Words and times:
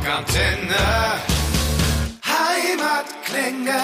Rockantenne. 0.00 0.74
Heimatklänge. 2.24 3.78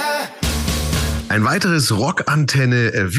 Ein 1.29 1.45
weiteres 1.45 1.95
Rockantenne 1.95 2.95
äh, 2.95 3.15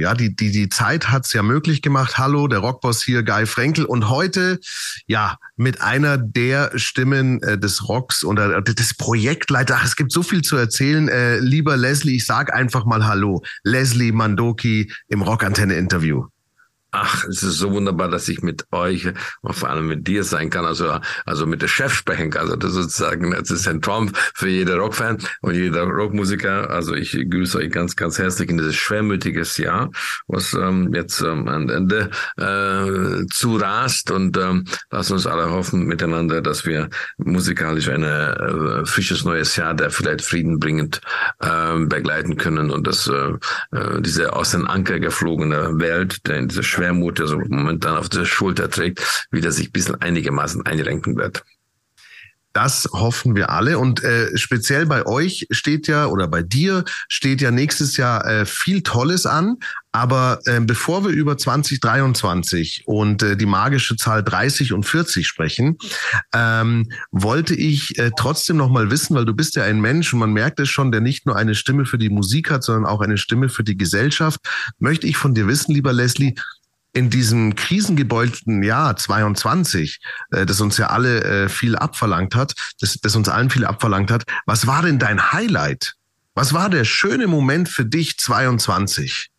ja, 0.00 0.14
die 0.14 0.34
die 0.34 0.50
die 0.50 0.70
Zeit 0.70 1.10
hat's 1.10 1.34
ja 1.34 1.42
möglich 1.42 1.82
gemacht. 1.82 2.16
Hallo, 2.16 2.48
der 2.48 2.60
Rockboss 2.60 3.02
hier, 3.04 3.24
Guy 3.24 3.44
Frenkel 3.44 3.84
und 3.84 4.08
heute 4.08 4.58
ja 5.06 5.36
mit 5.56 5.82
einer 5.82 6.16
der 6.16 6.70
Stimmen 6.76 7.42
äh, 7.42 7.58
des 7.58 7.90
Rocks 7.90 8.22
und 8.22 8.38
äh, 8.38 8.62
des 8.62 8.94
Projektleiter. 8.94 9.76
Ach, 9.78 9.84
es 9.84 9.94
gibt 9.94 10.10
so 10.10 10.22
viel 10.22 10.40
zu 10.40 10.56
erzählen. 10.56 11.08
Äh, 11.08 11.40
lieber 11.40 11.76
Leslie, 11.76 12.16
ich 12.16 12.24
sag 12.24 12.54
einfach 12.54 12.86
mal 12.86 13.06
Hallo, 13.06 13.42
Leslie 13.64 14.12
Mandoki 14.12 14.90
im 15.08 15.20
Rockantenne 15.20 15.74
Interview. 15.74 16.24
Ach, 16.96 17.24
es 17.24 17.42
ist 17.42 17.58
so 17.58 17.72
wunderbar, 17.72 18.08
dass 18.08 18.28
ich 18.28 18.42
mit 18.42 18.66
euch 18.70 19.08
vor 19.42 19.68
allem 19.68 19.88
mit 19.88 20.06
dir 20.06 20.22
sein 20.22 20.48
kann, 20.48 20.64
also, 20.64 21.00
also 21.26 21.44
mit 21.44 21.60
der 21.60 21.66
Chef 21.66 21.92
sprechen 21.92 22.30
kann. 22.30 22.42
Also 22.42 22.54
das 22.54 22.72
sozusagen, 22.72 23.32
das 23.32 23.50
ist 23.50 23.66
ein 23.66 23.82
Traum 23.82 24.12
für 24.34 24.48
jeder 24.48 24.76
Rockfan 24.76 25.18
und 25.40 25.54
jeder 25.54 25.82
Rockmusiker. 25.82 26.70
Also 26.70 26.94
ich 26.94 27.18
grüße 27.28 27.58
euch 27.58 27.72
ganz, 27.72 27.96
ganz 27.96 28.20
herzlich 28.20 28.48
in 28.48 28.58
dieses 28.58 28.76
schwermütiges 28.76 29.56
Jahr, 29.56 29.90
was 30.28 30.54
ähm, 30.54 30.94
jetzt 30.94 31.20
ähm, 31.20 31.48
an 31.48 31.68
Ende 31.68 32.10
äh, 32.36 33.26
zurast 33.26 34.12
und 34.12 34.36
ähm, 34.36 34.64
lasst 34.92 35.10
uns 35.10 35.26
alle 35.26 35.50
hoffen 35.50 35.86
miteinander, 35.86 36.42
dass 36.42 36.64
wir 36.64 36.90
musikalisch 37.16 37.88
ein 37.88 38.04
äh, 38.04 38.86
frisches 38.86 39.24
neues 39.24 39.56
Jahr, 39.56 39.74
der 39.74 39.90
vielleicht 39.90 40.22
friedenbringend 40.22 41.00
äh, 41.40 41.76
begleiten 41.86 42.36
können 42.36 42.70
und 42.70 42.86
dass 42.86 43.08
äh, 43.08 43.32
äh, 43.72 44.00
diese 44.00 44.32
aus 44.32 44.52
den 44.52 44.66
Anker 44.66 45.00
geflogene 45.00 45.80
Welt, 45.80 46.26
der 46.28 46.36
in 46.36 46.48
diese 46.48 46.62
Schwermut, 46.84 47.18
so 47.18 47.38
momentan 47.48 47.96
auf 47.96 48.08
der 48.08 48.24
Schulter 48.24 48.68
trägt, 48.68 49.26
wieder 49.30 49.52
sich 49.52 49.68
ein 49.68 49.72
bisschen 49.72 50.00
einigermaßen 50.00 50.66
einrenken 50.66 51.16
wird. 51.16 51.42
Das 52.54 52.88
hoffen 52.92 53.34
wir 53.34 53.50
alle. 53.50 53.80
Und 53.80 54.04
äh, 54.04 54.36
speziell 54.38 54.86
bei 54.86 55.04
euch 55.06 55.48
steht 55.50 55.88
ja 55.88 56.06
oder 56.06 56.28
bei 56.28 56.42
dir 56.42 56.84
steht 57.08 57.40
ja 57.40 57.50
nächstes 57.50 57.96
Jahr 57.96 58.24
äh, 58.26 58.46
viel 58.46 58.82
Tolles 58.82 59.26
an. 59.26 59.56
Aber 59.90 60.38
äh, 60.44 60.60
bevor 60.60 61.04
wir 61.04 61.10
über 61.10 61.36
2023 61.36 62.84
und 62.86 63.24
äh, 63.24 63.36
die 63.36 63.46
magische 63.46 63.96
Zahl 63.96 64.22
30 64.22 64.72
und 64.72 64.84
40 64.84 65.26
sprechen, 65.26 65.78
ähm, 66.32 66.88
wollte 67.10 67.56
ich 67.56 67.98
äh, 67.98 68.12
trotzdem 68.16 68.56
noch 68.56 68.70
mal 68.70 68.88
wissen, 68.88 69.16
weil 69.16 69.24
du 69.24 69.34
bist 69.34 69.56
ja 69.56 69.64
ein 69.64 69.80
Mensch 69.80 70.12
und 70.12 70.20
man 70.20 70.32
merkt 70.32 70.60
es 70.60 70.68
schon, 70.68 70.92
der 70.92 71.00
nicht 71.00 71.26
nur 71.26 71.34
eine 71.34 71.56
Stimme 71.56 71.86
für 71.86 71.98
die 71.98 72.10
Musik 72.10 72.52
hat, 72.52 72.62
sondern 72.62 72.86
auch 72.86 73.00
eine 73.00 73.18
Stimme 73.18 73.48
für 73.48 73.64
die 73.64 73.76
Gesellschaft. 73.76 74.38
Möchte 74.78 75.08
ich 75.08 75.16
von 75.16 75.34
dir 75.34 75.48
wissen, 75.48 75.74
lieber 75.74 75.92
Leslie, 75.92 76.34
in 76.94 77.10
diesem 77.10 77.54
krisengebeulten 77.56 78.62
Jahr 78.62 78.96
22, 78.96 80.00
äh, 80.30 80.46
das 80.46 80.60
uns 80.60 80.78
ja 80.78 80.86
alle 80.86 81.22
äh, 81.24 81.48
viel 81.48 81.76
abverlangt 81.76 82.34
hat, 82.34 82.54
das, 82.80 82.98
das 83.02 83.16
uns 83.16 83.28
allen 83.28 83.50
viel 83.50 83.66
abverlangt 83.66 84.10
hat, 84.10 84.24
was 84.46 84.66
war 84.66 84.82
denn 84.82 84.98
dein 84.98 85.32
Highlight? 85.32 85.94
Was 86.34 86.52
war 86.52 86.70
der 86.70 86.84
schöne 86.84 87.26
Moment 87.26 87.68
für 87.68 87.84
dich 87.84 88.18
22? 88.18 89.30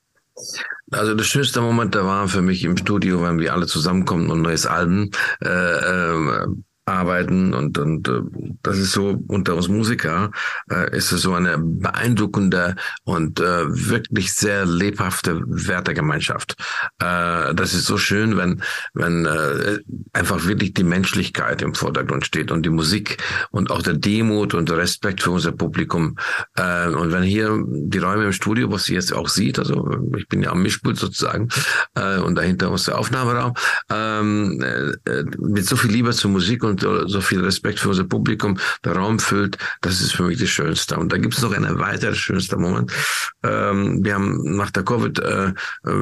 Also 0.92 1.16
der 1.16 1.24
schönste 1.24 1.62
Moment, 1.62 1.96
der 1.96 2.06
war 2.06 2.28
für 2.28 2.42
mich 2.42 2.64
im 2.64 2.78
Studio, 2.78 3.24
wenn 3.24 3.40
wir 3.40 3.54
alle 3.54 3.68
zusammenkommen 3.68 4.30
und 4.30 4.40
ein 4.40 4.44
neues 4.44 4.66
Album 4.66 5.10
äh, 5.44 5.48
äh, 5.48 6.46
arbeiten 6.86 7.54
und 7.54 7.78
und 7.80 8.08
äh, 8.08 8.22
das 8.62 8.78
ist 8.78 8.92
so 8.92 9.20
unter 9.28 9.56
uns 9.56 9.68
Musiker 9.68 10.32
äh, 10.72 10.96
ist 10.96 11.12
es 11.12 11.22
so 11.22 11.34
eine 11.34 11.58
beeindruckende 11.58 12.76
und 13.04 13.40
äh, 13.40 13.66
wirklich 13.68 14.34
sehr 14.34 14.66
lebhafte 14.66 15.42
Wertegemeinschaft. 15.46 16.56
Äh, 17.00 17.56
das 17.56 17.74
ist 17.74 17.86
so 17.86 17.98
schön, 17.98 18.38
wenn 18.38 18.62
wenn 18.94 19.26
äh, 19.26 19.80
einfach 20.14 20.46
wirklich 20.46 20.76
die 20.76 20.84
Menschlichkeit 20.84 21.64
im 21.64 21.74
Vordergrund 21.74 22.26
steht 22.26 22.52
und 22.52 22.64
die 22.64 22.70
Musik 22.70 23.18
und 23.50 23.72
auch 23.72 23.82
der 23.82 23.96
Demut 23.96 24.54
und 24.54 24.70
der 24.70 24.78
Respekt 24.78 25.24
für 25.24 25.32
unser 25.32 25.54
Publikum 25.54 26.18
äh, 26.56 26.90
und 26.90 27.12
wenn 27.12 27.24
hier 27.24 27.64
die 27.68 27.98
Räume 27.98 28.26
im 28.26 28.34
Studio, 28.34 28.72
was 28.72 28.88
ihr 28.90 28.96
jetzt 28.96 29.12
auch 29.12 29.28
sieht, 29.28 29.58
also 29.58 29.90
ich 30.18 30.28
bin 30.28 30.44
ja 30.44 30.52
am 30.52 30.62
Mischpult 30.62 30.98
sozusagen 30.98 31.50
äh, 31.96 32.20
und 32.20 32.36
dahinter 32.36 32.72
ist 32.74 32.88
der 32.88 33.00
Aufnahmeraum 33.00 33.54
ähm, 33.90 34.62
äh, 34.62 35.24
mit 35.40 35.66
so 35.66 35.76
viel 35.76 35.92
Liebe 35.92 36.12
zur 36.12 36.30
Musik 36.30 36.64
und 36.64 36.75
und 36.84 37.08
so 37.10 37.22
viel 37.22 37.42
Respekt 37.42 37.80
für 37.80 37.90
unser 37.90 38.04
Publikum 38.04 38.58
der 38.84 38.94
Raum 38.96 39.20
füllt, 39.20 39.58
das 39.82 40.02
ist 40.02 40.14
für 40.14 40.24
mich 40.24 40.40
das 40.40 40.50
Schönste. 40.50 40.98
Und 40.98 41.12
da 41.12 41.18
gibt 41.18 41.36
es 41.36 41.42
noch 41.42 41.54
einen 41.54 41.80
weiteren 41.80 42.16
schönsten 42.16 42.62
Moment. 42.62 42.92
Ähm, 43.44 44.04
wir 44.04 44.16
haben 44.16 44.56
nach 44.56 44.72
der 44.72 44.84
Covid 44.84 45.20
äh, 45.20 45.54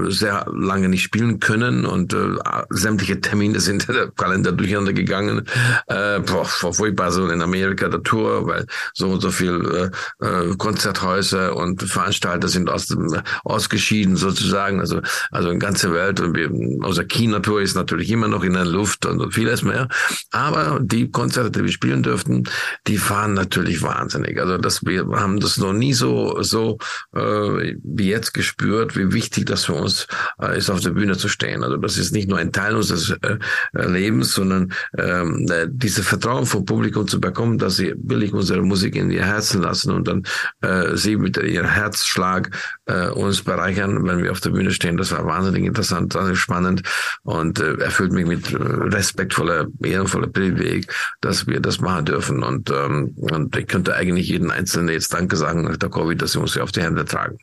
sehr 0.07 0.45
lange 0.51 0.89
nicht 0.89 1.03
spielen 1.03 1.39
können 1.39 1.85
und 1.85 2.13
äh, 2.13 2.27
sämtliche 2.69 3.21
Termine 3.21 3.59
sind 3.59 3.87
der 3.87 4.11
Kalender 4.11 4.51
durcheinander 4.51 4.93
gegangen. 4.93 5.45
Äh, 5.87 6.19
boah, 6.19 6.45
furchtbar 6.45 7.11
so 7.11 7.27
in 7.27 7.41
Amerika 7.41 7.89
der 7.89 8.03
Tour, 8.03 8.47
weil 8.47 8.65
so 8.93 9.09
und 9.09 9.21
so 9.21 9.31
viel 9.31 9.91
äh, 10.21 10.25
äh, 10.25 10.55
Konzerthäuser 10.55 11.55
und 11.55 11.83
Veranstalter 11.83 12.47
sind 12.47 12.69
aus 12.69 12.95
ausgeschieden 13.43 14.15
sozusagen. 14.15 14.79
Also 14.79 15.01
also 15.31 15.49
in 15.49 15.59
ganze 15.59 15.93
Welt 15.93 16.19
und 16.19 16.35
wir, 16.35 16.51
unser 16.51 17.03
China-Tour 17.05 17.61
ist 17.61 17.75
natürlich 17.75 18.09
immer 18.11 18.27
noch 18.27 18.43
in 18.43 18.53
der 18.53 18.65
Luft 18.65 19.05
und 19.05 19.33
vieles 19.33 19.63
mehr. 19.63 19.87
Aber 20.31 20.62
die 20.81 21.11
Konzerte, 21.11 21.51
die 21.51 21.63
wir 21.63 21.71
spielen 21.71 22.03
dürften, 22.03 22.43
die 22.87 22.99
waren 23.09 23.33
natürlich 23.33 23.81
wahnsinnig. 23.81 24.39
Also 24.39 24.57
das, 24.57 24.85
wir 24.85 25.05
haben 25.07 25.39
das 25.39 25.57
noch 25.57 25.73
nie 25.73 25.93
so, 25.93 26.41
so 26.41 26.77
äh, 27.13 27.75
wie 27.83 28.09
jetzt 28.09 28.33
gespürt, 28.33 28.95
wie 28.97 29.13
wichtig 29.13 29.45
das 29.45 29.65
für 29.65 29.73
uns 29.73 30.07
äh, 30.41 30.57
ist, 30.57 30.69
auf 30.69 30.79
der 30.79 30.91
Bühne 30.91 31.17
zu 31.17 31.27
stehen. 31.27 31.63
Also 31.63 31.77
das 31.77 31.97
ist 31.97 32.13
nicht 32.13 32.29
nur 32.29 32.37
ein 32.37 32.51
Teil 32.51 32.75
unseres 32.75 33.09
äh, 33.09 33.37
Lebens, 33.73 34.33
sondern 34.33 34.73
ähm, 34.97 35.47
äh, 35.49 35.67
diese 35.69 36.03
Vertrauen 36.03 36.45
vom 36.45 36.65
Publikum 36.65 37.07
zu 37.07 37.19
bekommen, 37.19 37.57
dass 37.57 37.77
sie 37.77 37.93
billig 37.95 38.33
unsere 38.33 38.61
Musik 38.61 38.95
in 38.95 39.11
ihr 39.11 39.25
Herzen 39.25 39.61
lassen 39.61 39.91
und 39.91 40.07
dann 40.07 40.23
äh, 40.61 40.95
sie 40.95 41.17
mit 41.17 41.37
ihrem 41.37 41.67
Herzschlag 41.67 42.51
äh, 42.85 43.09
uns 43.09 43.41
bereichern, 43.41 44.05
wenn 44.05 44.23
wir 44.23 44.31
auf 44.31 44.41
der 44.41 44.51
Bühne 44.51 44.71
stehen. 44.71 44.97
Das 44.97 45.11
war 45.11 45.25
wahnsinnig 45.25 45.65
interessant, 45.65 46.15
wahnsinnig 46.15 46.39
spannend 46.39 46.83
und 47.23 47.59
äh, 47.59 47.75
erfüllt 47.75 48.11
mich 48.11 48.25
mit 48.25 48.53
äh, 48.53 48.57
respektvoller, 48.57 49.67
ehrenvoller 49.83 50.27
Privilegien 50.27 50.52
Weg, 50.59 50.93
dass 51.21 51.47
wir 51.47 51.59
das 51.59 51.79
machen 51.79 52.05
dürfen. 52.05 52.43
Und, 52.43 52.69
ähm, 52.69 53.13
und 53.17 53.55
ich 53.55 53.67
könnte 53.67 53.95
eigentlich 53.95 54.27
jeden 54.27 54.51
Einzelnen 54.51 54.89
jetzt 54.89 55.13
Danke 55.13 55.35
sagen 55.35 55.63
nach 55.63 55.77
der 55.77 55.89
Covid, 55.89 56.21
dass 56.21 56.33
sie 56.33 56.39
uns 56.39 56.55
ja 56.55 56.63
auf 56.63 56.71
die 56.71 56.81
Hände 56.81 57.05
tragen. 57.05 57.37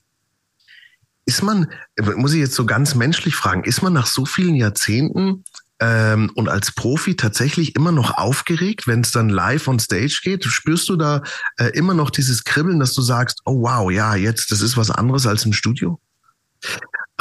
Ist 1.26 1.42
man, 1.42 1.70
muss 2.16 2.32
ich 2.32 2.40
jetzt 2.40 2.54
so 2.54 2.66
ganz 2.66 2.94
menschlich 2.94 3.36
fragen, 3.36 3.64
ist 3.64 3.82
man 3.82 3.92
nach 3.92 4.06
so 4.06 4.24
vielen 4.24 4.56
Jahrzehnten 4.56 5.44
ähm, 5.78 6.30
und 6.34 6.48
als 6.48 6.72
Profi 6.72 7.14
tatsächlich 7.14 7.76
immer 7.76 7.92
noch 7.92 8.16
aufgeregt, 8.18 8.86
wenn 8.86 9.00
es 9.00 9.12
dann 9.12 9.28
live 9.28 9.68
on 9.68 9.78
stage 9.78 10.20
geht? 10.22 10.44
Spürst 10.44 10.88
du 10.88 10.96
da 10.96 11.22
äh, 11.56 11.68
immer 11.68 11.94
noch 11.94 12.10
dieses 12.10 12.44
Kribbeln, 12.44 12.80
dass 12.80 12.94
du 12.94 13.02
sagst, 13.02 13.40
oh 13.44 13.62
wow, 13.62 13.90
ja, 13.90 14.14
jetzt, 14.14 14.50
das 14.50 14.60
ist 14.60 14.76
was 14.76 14.90
anderes 14.90 15.26
als 15.26 15.44
im 15.44 15.52
Studio? 15.52 16.00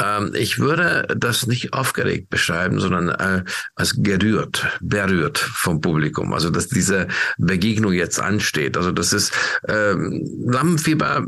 Ähm, 0.00 0.32
ich 0.34 0.58
würde 0.58 1.06
das 1.16 1.46
nicht 1.46 1.72
aufgeregt 1.72 2.30
beschreiben, 2.30 2.80
sondern 2.80 3.08
äh, 3.08 3.44
als 3.74 3.94
gerührt, 3.96 4.66
berührt 4.80 5.38
vom 5.38 5.80
Publikum. 5.80 6.32
Also 6.32 6.50
dass 6.50 6.68
diese 6.68 7.08
Begegnung 7.38 7.92
jetzt 7.92 8.20
ansteht. 8.20 8.76
Also 8.76 8.92
das 8.92 9.12
ist 9.12 9.32
ähm, 9.68 10.24
Lampenfieber 10.46 11.26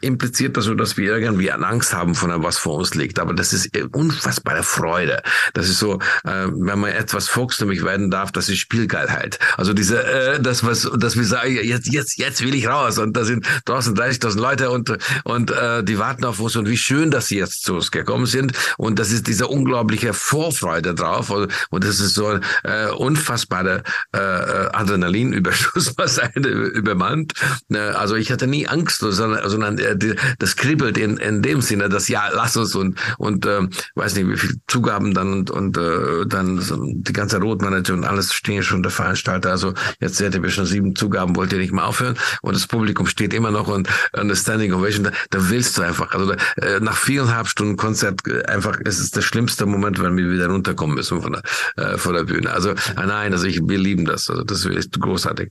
impliziert 0.00 0.56
also, 0.56 0.74
dass 0.74 0.96
wir 0.96 1.16
irgendwie 1.16 1.50
Angst 1.50 1.94
haben 1.94 2.14
von 2.14 2.30
dem, 2.30 2.42
was 2.42 2.58
vor 2.58 2.78
uns 2.78 2.94
liegt. 2.94 3.18
Aber 3.18 3.34
das 3.34 3.52
ist 3.52 3.70
unfassbare 3.92 4.62
Freude. 4.62 5.22
Das 5.54 5.68
ist 5.68 5.78
so, 5.78 5.94
äh, 6.24 6.46
wenn 6.48 6.78
man 6.78 6.90
etwas 6.90 7.28
volkstümlich 7.28 7.84
werden 7.84 8.10
darf, 8.10 8.32
das 8.32 8.48
ist 8.48 8.58
Spielgeilheit. 8.58 9.38
Also 9.56 9.72
diese, 9.72 10.04
äh, 10.04 10.40
das 10.40 10.64
was, 10.64 10.90
dass 10.96 11.16
wir 11.16 11.24
sagen, 11.24 11.58
jetzt, 11.62 11.92
jetzt, 11.92 12.18
jetzt 12.18 12.42
will 12.42 12.54
ich 12.54 12.66
raus 12.66 12.98
und 12.98 13.16
da 13.16 13.24
sind 13.24 13.46
draußen 13.64 13.94
30.000 13.94 14.40
Leute 14.40 14.70
und 14.70 14.96
und 15.24 15.50
äh, 15.50 15.82
die 15.84 15.98
warten 15.98 16.24
auf 16.24 16.40
uns 16.40 16.56
und 16.56 16.68
wie 16.68 16.76
schön, 16.76 17.10
dass 17.10 17.26
sie 17.26 17.38
jetzt 17.38 17.62
zu 17.64 17.74
uns 17.74 17.90
gekommen 17.92 18.26
sind. 18.26 18.52
Und 18.78 18.98
das 18.98 19.12
ist 19.12 19.26
diese 19.26 19.46
unglaubliche 19.46 20.12
Vorfreude 20.12 20.94
drauf. 20.94 21.30
Und 21.30 21.84
das 21.84 22.00
ist 22.00 22.14
so 22.14 22.38
äh, 22.64 22.88
unfassbare 22.96 23.82
äh, 24.12 24.18
Adrenalinüberschuss, 24.18 25.94
was 25.96 26.18
eine 26.18 26.48
übermannt. 26.48 27.34
Äh, 27.70 27.78
also 27.78 28.16
ich 28.16 28.32
hatte 28.32 28.46
nie 28.46 28.66
Angst, 28.66 29.00
sondern, 29.00 29.48
sondern 29.48 29.78
äh, 29.78 29.96
das 30.38 30.56
kribbelt 30.56 30.98
in, 30.98 31.18
in 31.18 31.42
dem 31.42 31.60
Sinne, 31.60 31.88
dass 31.88 32.08
ja, 32.08 32.28
lass 32.32 32.56
uns 32.56 32.74
und 32.74 32.98
und 33.18 33.46
äh, 33.46 33.60
weiß 33.94 34.16
nicht, 34.16 34.28
wie 34.28 34.36
viel 34.36 34.56
Zugaben 34.66 35.14
dann 35.14 35.32
und, 35.32 35.50
und 35.50 35.76
äh, 35.78 36.26
dann 36.26 36.60
so 36.60 36.76
die 36.82 37.12
ganze 37.12 37.38
Rotmanager 37.40 37.94
und 37.94 38.04
alles 38.04 38.32
stehen 38.32 38.62
schon 38.62 38.82
der 38.82 38.92
Veranstalter. 38.92 39.50
Also 39.50 39.74
jetzt 40.00 40.20
hätte 40.20 40.42
wir 40.42 40.50
schon 40.50 40.66
sieben 40.66 40.94
Zugaben, 40.94 41.36
wollt 41.36 41.52
ihr 41.52 41.58
nicht 41.58 41.72
mal 41.72 41.84
aufhören. 41.84 42.16
Und 42.42 42.54
das 42.54 42.66
Publikum 42.66 43.06
steht 43.06 43.34
immer 43.34 43.50
noch 43.50 43.68
und, 43.68 43.88
und 44.12 44.20
eine 44.20 44.36
Standing 44.36 44.72
Ovation, 44.72 45.04
da, 45.04 45.10
da 45.30 45.50
willst 45.50 45.78
du 45.78 45.82
einfach. 45.82 46.12
Also 46.12 46.32
da, 46.32 46.36
äh, 46.56 46.80
nach 46.80 46.96
viereinhalb 46.96 47.48
Stunden 47.48 47.76
Konzert 47.82 48.20
einfach, 48.48 48.78
es 48.84 49.00
ist 49.00 49.16
der 49.16 49.22
schlimmste 49.22 49.66
Moment, 49.66 50.00
wenn 50.00 50.16
wir 50.16 50.30
wieder 50.30 50.46
runterkommen 50.46 50.94
müssen 50.94 51.20
von 51.20 51.32
der, 51.32 51.42
äh, 51.76 51.98
von 51.98 52.14
der 52.14 52.22
Bühne. 52.22 52.52
Also 52.52 52.70
äh, 52.70 52.76
nein, 52.96 53.32
also 53.32 53.44
ich, 53.44 53.60
wir 53.60 53.78
lieben 53.78 54.04
das. 54.04 54.30
Also 54.30 54.44
das 54.44 54.64
ist 54.64 55.00
großartig. 55.00 55.50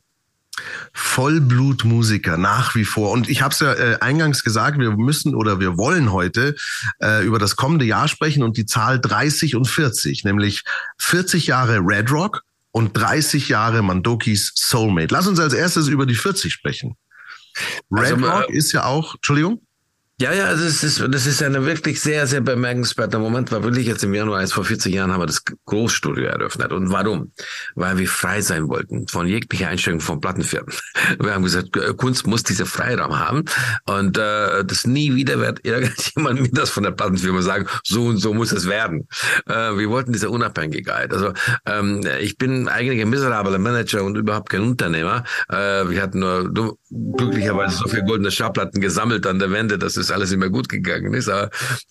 Vollblutmusiker 0.94 2.38
nach 2.38 2.74
wie 2.74 2.86
vor. 2.86 3.12
Und 3.12 3.30
ich 3.30 3.42
habe 3.42 3.54
es 3.54 3.60
ja 3.60 3.74
äh, 3.74 3.98
eingangs 4.00 4.45
gesagt, 4.45 4.80
wir 4.80 4.92
müssen 4.92 5.36
oder 5.36 5.60
wir 5.60 5.78
wollen 5.78 6.13
heute 6.13 6.56
äh, 7.01 7.25
über 7.25 7.38
das 7.38 7.57
kommende 7.57 7.83
Jahr 7.83 8.07
sprechen 8.07 8.44
und 8.44 8.56
die 8.56 8.66
Zahl 8.66 9.01
30 9.01 9.57
und 9.57 9.68
40, 9.68 10.24
nämlich 10.24 10.63
40 11.00 11.48
Jahre 11.48 11.80
Red 11.80 12.12
Rock 12.12 12.44
und 12.72 12.95
30 12.98 13.50
Jahre 13.50 13.81
Mandokis 13.81 14.54
Soulmate. 14.56 15.13
Lass 15.13 15.27
uns 15.27 15.39
als 15.42 15.54
erstes 15.54 15.89
über 15.89 16.06
die 16.06 16.16
40 16.16 16.54
sprechen. 16.54 16.95
Red 17.92 18.13
also, 18.13 18.25
Rock 18.25 18.50
äh, 18.50 18.56
ist 18.56 18.72
ja 18.72 18.86
auch, 18.86 19.16
Entschuldigung? 19.16 19.62
Ja, 20.22 20.32
ja, 20.34 20.46
also 20.46 20.66
es 20.66 20.84
ist, 20.84 21.04
das 21.10 21.26
ist 21.26 21.42
eine 21.42 21.66
wirklich 21.66 22.00
sehr, 22.00 22.28
sehr 22.28 22.42
bemerkenswerter 22.42 23.18
Moment, 23.18 23.52
weil 23.52 23.64
wirklich 23.64 23.88
jetzt 23.88 24.04
im 24.04 24.14
Januar, 24.14 24.38
als 24.38 24.54
vor 24.54 24.64
40 24.64 24.94
Jahren, 24.94 25.12
haben 25.12 25.20
wir 25.20 25.26
das 25.26 25.44
Großstudio 25.66 26.26
eröffnet. 26.26 26.72
Und 26.72 26.92
warum? 26.92 27.32
Weil 27.74 27.98
wir 27.98 28.08
frei 28.08 28.40
sein 28.42 28.70
wollten 28.70 29.08
von 29.08 29.26
jeglicher 29.26 29.70
Einstellung 29.70 30.00
von 30.00 30.22
Plattenfirmen. 30.22 30.72
Wir 31.20 31.34
haben 31.34 31.44
gesagt, 31.44 31.70
Kunst 31.98 32.28
muss 32.28 32.44
diese 32.44 32.68
Freiraum 32.68 33.18
haben 33.18 33.46
und 33.86 34.18
äh, 34.18 34.64
das 34.64 34.86
nie 34.86 35.16
wieder 35.16 35.40
wird 35.40 35.66
irgendjemand 35.66 36.42
mir 36.42 36.52
das 36.52 36.70
von 36.70 36.84
der 36.84 36.92
Plattenfirma 36.92 37.42
sagen, 37.42 37.66
so 37.84 38.06
und 38.06 38.18
so 38.18 38.34
muss 38.34 38.52
es 38.52 38.68
werden. 38.68 39.08
Äh, 39.48 39.78
wir 39.78 39.90
wollten 39.90 40.14
diese 40.14 40.30
Unabhängigkeit. 40.30 41.12
Also 41.14 41.34
ähm, 41.66 42.02
ich 42.20 42.38
bin 42.38 42.68
eigentlich 42.68 43.02
ein 43.02 43.10
miserabler 43.10 43.58
Manager 43.58 44.04
und 44.04 44.18
überhaupt 44.18 44.50
kein 44.50 44.62
Unternehmer. 44.62 45.24
Äh, 45.50 45.90
wir 45.90 46.02
hatten 46.02 46.20
nur 46.20 46.78
glücklicherweise 46.92 47.78
so 47.78 47.88
viele 47.88 48.04
goldene 48.04 48.30
Schallplatten 48.30 48.82
gesammelt 48.82 49.26
an 49.26 49.40
der 49.40 49.52
Wände, 49.52 49.80
dass 49.80 49.98
es 49.98 50.11
alles 50.12 50.31
immer 50.31 50.50
gut 50.50 50.69
gegangen 50.69 51.13
ist. 51.13 51.31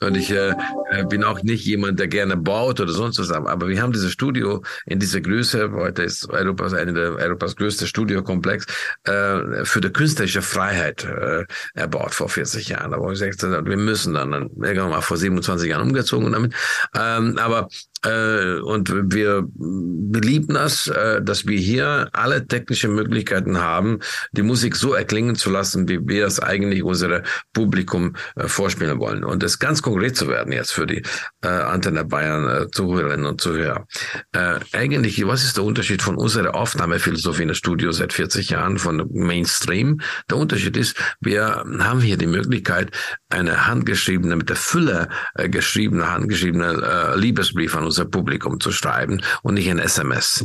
Und 0.00 0.16
ich 0.16 0.30
äh, 0.30 0.54
äh, 0.90 1.04
bin 1.04 1.24
auch 1.24 1.42
nicht 1.42 1.64
jemand, 1.64 1.98
der 1.98 2.08
gerne 2.08 2.36
baut 2.36 2.80
oder 2.80 2.92
sonst 2.92 3.18
was. 3.18 3.30
Aber 3.30 3.68
wir 3.68 3.80
haben 3.80 3.92
dieses 3.92 4.12
Studio 4.12 4.62
in 4.86 4.98
dieser 4.98 5.20
Größe, 5.20 5.70
heute 5.72 6.02
ist 6.02 6.28
Europas 6.28 6.74
eine 6.74 6.92
der 6.92 7.14
Europas 7.14 7.56
größte 7.56 7.86
Studiokomplex, 7.86 8.66
äh, 9.04 9.64
für 9.64 9.80
die 9.80 9.90
künstlerische 9.90 10.42
Freiheit 10.42 11.04
äh, 11.04 11.44
erbaut 11.74 12.14
vor 12.14 12.28
40 12.28 12.68
Jahren. 12.68 12.92
Aber 12.94 13.12
ich 13.12 13.20
gesagt, 13.20 13.66
wir 13.66 13.76
müssen 13.76 14.14
dann, 14.14 14.32
dann 14.32 14.50
irgendwann 14.62 14.90
mal 14.90 15.00
vor 15.00 15.16
27 15.16 15.70
Jahren 15.70 15.88
umgezogen 15.88 16.32
damit. 16.32 16.54
Ähm, 16.94 17.38
aber 17.38 17.68
und 18.04 18.90
wir, 19.12 19.46
wir 19.54 20.20
lieben 20.20 20.54
das, 20.54 20.86
äh, 20.88 21.22
dass 21.22 21.46
wir 21.46 21.58
hier 21.58 22.08
alle 22.12 22.46
technischen 22.46 22.94
Möglichkeiten 22.94 23.58
haben, 23.58 24.00
die 24.32 24.42
Musik 24.42 24.76
so 24.76 24.94
erklingen 24.94 25.36
zu 25.36 25.50
lassen, 25.50 25.88
wie 25.88 26.00
wir 26.06 26.24
das 26.24 26.40
eigentlich 26.40 26.82
unserem 26.82 27.22
Publikum 27.52 28.16
äh, 28.36 28.48
vorspielen 28.48 28.98
wollen. 28.98 29.24
Und 29.24 29.42
es 29.42 29.58
ganz 29.58 29.82
konkret 29.82 30.16
zu 30.16 30.28
werden 30.28 30.52
jetzt 30.52 30.72
für 30.72 30.86
die 30.86 31.02
äh, 31.42 31.48
Antenne 31.48 32.04
Bayern 32.04 32.48
äh, 32.48 32.70
Zuhörerinnen 32.70 33.26
und 33.26 33.40
Zuhörer. 33.40 33.86
Äh, 34.32 34.60
eigentlich, 34.72 35.26
was 35.26 35.44
ist 35.44 35.56
der 35.56 35.64
Unterschied 35.64 36.02
von 36.02 36.16
unserer 36.16 36.54
Aufnahmephilosophie 36.54 37.42
in 37.42 37.48
der 37.48 37.54
Studio 37.54 37.92
seit 37.92 38.12
40 38.12 38.50
Jahren 38.50 38.78
von 38.78 39.08
Mainstream? 39.12 40.00
Der 40.30 40.38
Unterschied 40.38 40.76
ist, 40.76 40.96
wir 41.20 41.64
haben 41.78 42.00
hier 42.00 42.16
die 42.16 42.26
Möglichkeit, 42.26 42.90
eine 43.28 43.66
handgeschriebene, 43.66 44.36
mit 44.36 44.48
der 44.48 44.56
Fülle 44.56 45.08
äh, 45.34 45.48
geschriebene, 45.48 46.10
handgeschriebene 46.10 47.14
äh, 47.14 47.18
Liebesbrief 47.18 47.76
an 47.76 47.89
unser 47.90 48.04
Publikum 48.04 48.60
zu 48.60 48.70
schreiben 48.70 49.20
und 49.42 49.54
nicht 49.54 49.68
ein 49.68 49.80
SMS. 49.80 50.44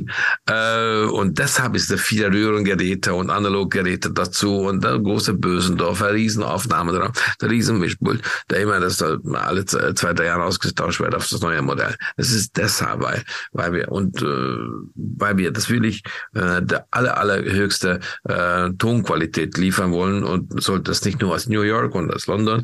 Äh, 0.50 1.04
und 1.06 1.38
deshalb 1.38 1.76
ist 1.76 1.92
da 1.92 1.98
viele 1.98 2.32
Röhrengeräte 2.34 3.14
und 3.14 3.30
Analoggeräte 3.30 4.12
dazu 4.12 4.62
und 4.62 4.84
der 4.84 4.98
große 4.98 5.34
Bösendorfer 5.34 6.14
Riesenaufnahme 6.14 6.92
drauf, 6.92 7.12
der 7.40 7.52
Riesenmischpult, 7.52 8.22
der 8.50 8.62
immer 8.62 8.80
das 8.80 9.02
alle 9.02 9.66
zwei, 9.66 10.14
drei 10.14 10.26
Jahre 10.26 10.44
ausgetauscht 10.44 11.00
wird 11.00 11.14
auf 11.14 11.28
das 11.30 11.42
neue 11.42 11.62
Modell. 11.62 11.96
Das 12.18 12.32
ist 12.32 12.58
deshalb, 12.58 13.02
weil, 13.02 13.24
weil 13.54 13.74
wir 13.74 13.92
und 13.92 14.22
äh, 14.22 14.58
weil 14.96 15.38
wir 15.38 15.52
das 15.52 15.70
wirklich 15.70 16.02
äh, 16.34 16.64
der 16.64 16.88
aller, 16.90 17.18
allerhöchste 17.18 18.00
äh, 18.24 18.72
Tonqualität 18.80 19.58
liefern 19.58 19.92
wollen 19.92 20.24
und 20.24 20.64
sollte 20.64 20.92
das 20.92 21.06
nicht 21.06 21.22
nur 21.22 21.36
aus 21.36 21.48
New 21.48 21.62
York 21.62 21.94
und 21.94 22.12
aus 22.12 22.26
London 22.26 22.64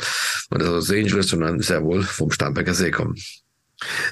und 0.49 0.61
aus 0.63 0.69
Los 0.69 0.91
Angeles, 0.91 1.27
sondern 1.27 1.59
sehr 1.59 1.83
wohl 1.83 2.01
vom 2.01 2.31
Starnberger 2.31 2.73
See 2.73 2.89
kommen. 2.89 3.15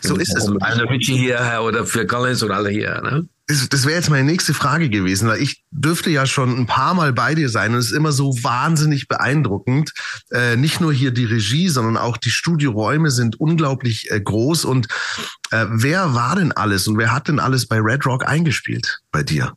So 0.02 0.16
ist 0.16 0.36
es. 0.36 0.50
Also 0.62 0.84
Richie 0.86 1.18
hier 1.18 1.62
oder 1.64 1.86
Phil 1.86 2.06
Collins 2.06 2.42
und 2.44 2.52
alle 2.52 2.70
hier. 2.70 3.02
Ne? 3.02 3.28
Das, 3.48 3.68
das 3.68 3.86
wäre 3.86 3.96
jetzt 3.96 4.10
meine 4.10 4.26
nächste 4.26 4.54
Frage 4.54 4.90
gewesen, 4.90 5.28
weil 5.28 5.42
ich 5.42 5.64
dürfte 5.72 6.10
ja 6.10 6.26
schon 6.26 6.58
ein 6.58 6.68
paar 6.68 6.94
Mal 6.94 7.14
bei 7.14 7.36
dir 7.36 7.50
sein 7.50 7.74
und 7.74 7.80
es 7.80 7.88
ist 7.88 7.98
immer 7.98 8.12
so 8.12 8.32
wahnsinnig 8.44 9.08
beeindruckend. 9.08 9.92
Äh, 10.32 10.56
nicht 10.56 10.82
nur 10.82 10.94
hier 10.94 11.12
die 11.12 11.26
Regie, 11.26 11.70
sondern 11.70 11.98
auch 11.98 12.18
die 12.18 12.32
Studioräume 12.32 13.12
sind 13.12 13.40
unglaublich 13.40 14.12
äh, 14.12 14.22
groß. 14.22 14.66
Und 14.66 14.88
äh, 15.52 15.66
wer 15.70 16.14
war 16.14 16.36
denn 16.36 16.52
alles 16.52 16.88
und 16.88 16.98
wer 16.98 17.12
hat 17.12 17.28
denn 17.28 17.40
alles 17.40 17.68
bei 17.68 17.80
Red 17.80 18.06
Rock 18.06 18.28
eingespielt 18.28 19.00
bei 19.12 19.24
dir? 19.24 19.54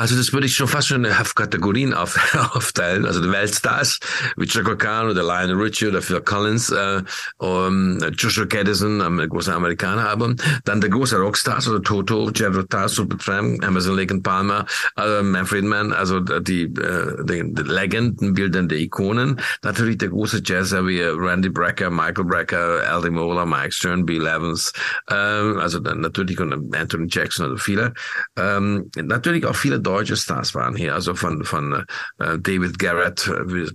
Also 0.00 0.16
das 0.16 0.32
würde 0.32 0.46
ich 0.46 0.56
schon 0.56 0.66
fast 0.66 0.88
schon 0.88 1.04
in 1.04 1.12
Kategorien 1.12 1.92
auf, 1.92 2.18
aufteilen. 2.54 3.04
Also 3.04 3.20
die 3.20 3.30
Weltstars 3.30 3.98
wie 4.38 4.46
Chaka 4.46 4.74
Khan 4.74 5.10
oder 5.10 5.22
Lionel 5.22 5.56
Richie 5.56 5.88
oder 5.88 6.00
Phil 6.00 6.22
Collins, 6.22 6.70
äh, 6.70 7.02
um, 7.36 7.98
Joshua 8.16 8.46
Caddison, 8.46 9.02
ein 9.02 9.28
großer 9.28 9.54
Amerikaner 9.54 10.08
aber 10.08 10.34
Dann 10.64 10.80
der 10.80 10.88
große 10.88 11.18
Rockstars, 11.18 11.68
also 11.68 11.80
Toto, 11.80 12.30
Jethro 12.34 12.62
Tull, 12.62 12.88
Supertramp, 12.88 13.62
Emerson 13.62 13.94
Lake 13.94 14.14
and 14.14 14.22
Palmer, 14.22 14.64
äh, 14.96 15.20
Manfred 15.20 15.64
Mann, 15.64 15.92
also 15.92 16.20
die, 16.20 16.62
äh, 16.62 17.22
die, 17.24 17.52
die 17.52 17.62
Legenden, 17.62 18.32
bildende 18.32 18.78
Ikonen. 18.78 19.38
Natürlich 19.62 19.98
der 19.98 20.08
große 20.08 20.40
Jazzer 20.42 20.86
wie 20.86 21.02
Randy 21.02 21.50
Brecker, 21.50 21.90
Michael 21.90 22.24
Brecker, 22.24 22.90
Aldi 22.90 23.10
Mola, 23.10 23.44
Mike 23.44 23.72
Stern, 23.72 24.06
Bill 24.06 24.26
Evans, 24.26 24.72
äh, 25.10 25.14
also 25.14 25.78
dann 25.78 26.00
natürlich 26.00 26.40
und 26.40 26.74
Anthony 26.74 27.06
Jackson 27.10 27.50
oder 27.50 27.58
viele. 27.58 27.92
Ähm, 28.36 28.90
natürlich 28.96 29.44
auch 29.44 29.56
viele 29.56 29.78
deutsche 29.90 30.16
Stars 30.16 30.54
waren 30.54 30.76
hier, 30.76 30.94
also 30.94 31.14
von, 31.14 31.44
von 31.44 31.84
äh, 32.18 32.38
David 32.38 32.78
Garrett, 32.78 33.28
äh, 33.28 33.66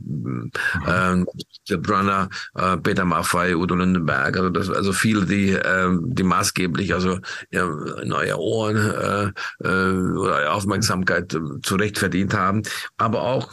äh, 0.90 1.78
Brunner, 1.78 2.30
äh, 2.56 2.78
Peter 2.78 3.06
Maffei, 3.06 3.56
Udo 3.56 3.76
Lindenberg, 3.76 4.38
also 4.38 4.50
das, 4.50 4.70
also 4.70 4.94
viele, 4.94 5.26
die, 5.26 5.52
äh, 5.52 5.90
die 6.02 6.24
maßgeblich 6.24 6.94
also 6.94 7.20
ja, 7.52 7.66
neue 8.04 8.38
Ohren 8.38 8.78
äh, 8.78 9.32
äh, 9.68 10.18
oder 10.18 10.54
Aufmerksamkeit 10.54 11.34
äh, 11.34 11.40
zurecht 11.64 12.00
verdient 12.00 12.34
haben. 12.34 12.64
Aber 12.98 13.24
auch, 13.24 13.52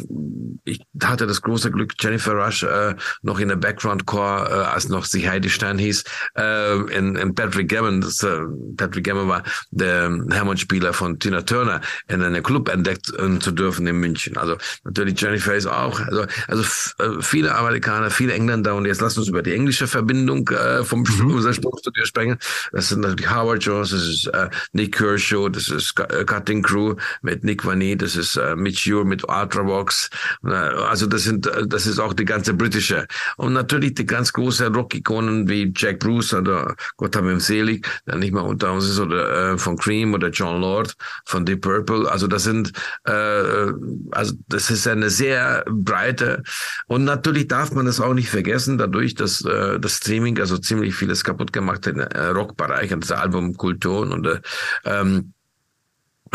ich 0.64 0.80
hatte 1.02 1.26
das 1.26 1.42
große 1.42 1.70
Glück, 1.72 1.94
Jennifer 1.98 2.34
Rush 2.34 2.62
äh, 2.62 2.94
noch 3.22 3.40
in 3.40 3.48
der 3.48 3.56
Background 3.56 4.06
Core, 4.06 4.48
äh, 4.48 4.54
als 4.72 4.88
noch 4.88 5.04
sie 5.04 5.28
Heidi 5.28 5.50
Stein 5.50 5.78
hieß, 5.78 6.04
äh, 6.36 6.76
in, 6.96 7.16
in 7.16 7.34
Patrick 7.34 7.68
Gammon, 7.68 8.00
das, 8.00 8.22
äh, 8.22 8.40
Patrick 8.76 9.04
Gammon 9.04 9.28
war 9.28 9.42
der 9.70 10.04
Hammond-Spieler 10.30 10.92
von 10.92 11.18
Tina 11.18 11.42
Turner 11.42 11.80
in 12.06 12.22
einer 12.22 12.40
Club 12.52 12.68
entdeckt 12.68 13.10
äh, 13.18 13.38
zu 13.38 13.50
dürfen 13.50 13.86
in 13.86 13.96
München. 13.96 14.36
Also 14.36 14.58
natürlich 14.84 15.18
Jennifer 15.18 15.54
ist 15.54 15.66
auch, 15.66 15.98
also, 16.00 16.26
also 16.48 16.62
äh, 16.98 17.22
viele 17.22 17.54
Amerikaner, 17.54 18.10
viele 18.10 18.34
Engländer 18.34 18.74
und 18.74 18.84
jetzt 18.84 19.00
lass 19.00 19.16
uns 19.16 19.28
über 19.28 19.42
die 19.42 19.54
englische 19.54 19.86
Verbindung 19.86 20.46
äh, 20.48 20.84
vom 20.84 21.00
mhm. 21.00 21.34
unser 21.34 21.54
Sportstudio 21.54 22.04
sprechen. 22.04 22.36
Das 22.72 22.90
sind 22.90 23.00
natürlich 23.00 23.30
Howard 23.30 23.64
Jones, 23.64 23.90
das 23.90 24.02
ist 24.02 24.26
äh, 24.26 24.50
Nick 24.72 24.98
Kershaw, 24.98 25.48
das 25.48 25.70
ist 25.70 25.98
äh, 25.98 26.24
Cutting 26.26 26.62
Crew 26.62 26.94
mit 27.22 27.42
Nick 27.42 27.64
Vanny, 27.64 27.96
das 27.96 28.16
ist 28.16 28.36
äh, 28.36 28.54
Mitch 28.54 28.92
Ure 28.92 29.06
mit 29.06 29.26
Ultravox. 29.26 30.10
Äh, 30.44 30.50
also 30.50 31.06
das 31.06 31.22
sind, 31.22 31.50
das 31.66 31.86
ist 31.86 31.98
auch 31.98 32.12
die 32.12 32.26
ganze 32.26 32.52
britische. 32.52 33.06
Und 33.38 33.54
natürlich 33.54 33.94
die 33.94 34.04
ganz 34.04 34.30
große 34.34 34.66
Rock-Ikonen 34.66 35.48
wie 35.48 35.72
Jack 35.74 36.00
Bruce 36.00 36.34
oder 36.34 36.76
Gott 36.98 37.16
haben 37.16 37.30
ihm 37.30 37.40
selig, 37.40 37.86
der 38.06 38.16
nicht 38.16 38.34
mehr 38.34 38.44
unter 38.44 38.74
uns 38.74 38.90
ist, 38.90 39.00
oder 39.00 39.52
äh, 39.52 39.58
von 39.58 39.78
Cream 39.78 40.12
oder 40.12 40.28
John 40.28 40.60
Lord 40.60 40.94
von 41.24 41.46
Deep 41.46 41.62
Purple. 41.62 42.10
Also 42.10 42.26
das 42.32 42.44
sind, 42.44 42.72
äh, 43.04 43.72
also 44.10 44.34
das 44.48 44.70
ist 44.70 44.86
eine 44.86 45.10
sehr 45.10 45.64
breite. 45.70 46.42
Und 46.86 47.04
natürlich 47.04 47.48
darf 47.48 47.72
man 47.72 47.86
das 47.86 48.00
auch 48.00 48.14
nicht 48.14 48.30
vergessen, 48.30 48.78
dadurch, 48.78 49.14
dass 49.14 49.44
äh, 49.44 49.78
das 49.78 49.98
Streaming 49.98 50.38
also 50.40 50.58
ziemlich 50.58 50.94
vieles 50.94 51.24
kaputt 51.24 51.52
gemacht 51.52 51.86
hat 51.86 51.96
äh, 51.96 52.26
Rockbereich 52.26 52.92
und 52.92 53.04
das 53.04 53.12
Albumkultur 53.12 54.00
und 54.00 54.26
äh, 54.26 54.40
ähm, 54.84 55.34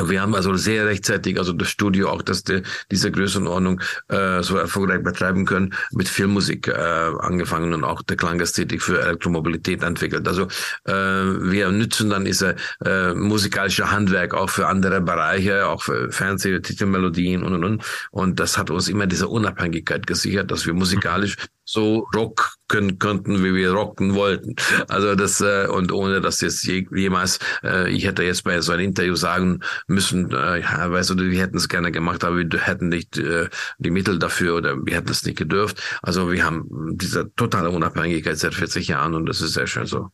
wir 0.03 0.21
haben 0.21 0.35
also 0.35 0.55
sehr 0.55 0.85
rechtzeitig, 0.85 1.39
also 1.39 1.53
das 1.53 1.69
Studio 1.69 2.09
auch, 2.09 2.21
dass 2.21 2.43
die, 2.43 2.61
diese 2.91 3.11
Größenordnung 3.11 3.81
äh, 4.09 4.43
so 4.43 4.57
erfolgreich 4.57 5.03
betreiben 5.03 5.45
können, 5.45 5.73
mit 5.91 6.07
Filmmusik 6.07 6.67
äh, 6.67 6.71
angefangen 6.71 7.73
und 7.73 7.83
auch 7.83 8.01
der 8.01 8.17
Klangästhetik 8.17 8.81
für 8.81 9.01
Elektromobilität 9.01 9.83
entwickelt. 9.83 10.27
Also 10.27 10.43
äh, 10.85 10.93
wir 10.93 11.71
nützen 11.71 12.09
dann 12.09 12.25
diese 12.25 12.55
äh, 12.85 13.13
musikalische 13.13 13.91
Handwerk 13.91 14.33
auch 14.33 14.49
für 14.49 14.67
andere 14.67 15.01
Bereiche, 15.01 15.67
auch 15.67 15.83
für 15.83 16.11
Fernseh, 16.11 16.59
Titelmelodien 16.59 17.43
und 17.43 17.53
und 17.53 17.63
und. 17.63 17.83
Und 18.11 18.39
das 18.39 18.57
hat 18.57 18.69
uns 18.69 18.87
immer 18.89 19.07
diese 19.07 19.27
Unabhängigkeit 19.27 20.05
gesichert, 20.07 20.51
dass 20.51 20.65
wir 20.65 20.73
musikalisch 20.73 21.35
so 21.65 22.07
rocken 22.67 22.99
könnten, 22.99 23.43
wie 23.43 23.53
wir 23.53 23.71
rocken 23.71 24.15
wollten. 24.15 24.55
Also 24.87 25.15
das 25.15 25.41
äh, 25.41 25.67
und 25.67 25.91
ohne 25.91 26.21
dass 26.21 26.41
jetzt 26.41 26.63
jemals, 26.65 27.39
äh, 27.63 27.89
ich 27.89 28.05
hätte 28.05 28.23
jetzt 28.23 28.43
bei 28.43 28.59
so 28.61 28.71
einem 28.73 28.85
Interview 28.85 29.15
sagen 29.15 29.59
müssen, 29.87 30.31
äh, 30.31 30.61
ja, 30.61 30.91
weißt 30.91 31.11
du, 31.11 31.17
wir 31.17 31.41
hätten 31.41 31.57
es 31.57 31.69
gerne 31.69 31.91
gemacht, 31.91 32.23
aber 32.23 32.37
wir 32.37 32.59
hätten 32.59 32.89
nicht 32.89 33.17
äh, 33.17 33.49
die 33.79 33.91
Mittel 33.91 34.19
dafür 34.19 34.55
oder 34.57 34.75
wir 34.85 34.95
hätten 34.95 35.09
es 35.09 35.23
nicht 35.23 35.37
gedurft. 35.37 35.81
Also 36.01 36.31
wir 36.31 36.43
haben 36.43 36.67
diese 36.95 37.31
totale 37.35 37.69
Unabhängigkeit 37.69 38.37
seit 38.37 38.53
40 38.53 38.87
Jahren 38.87 39.13
und 39.13 39.27
das 39.27 39.41
ist 39.41 39.53
sehr 39.53 39.67
schön 39.67 39.85
so. 39.85 40.09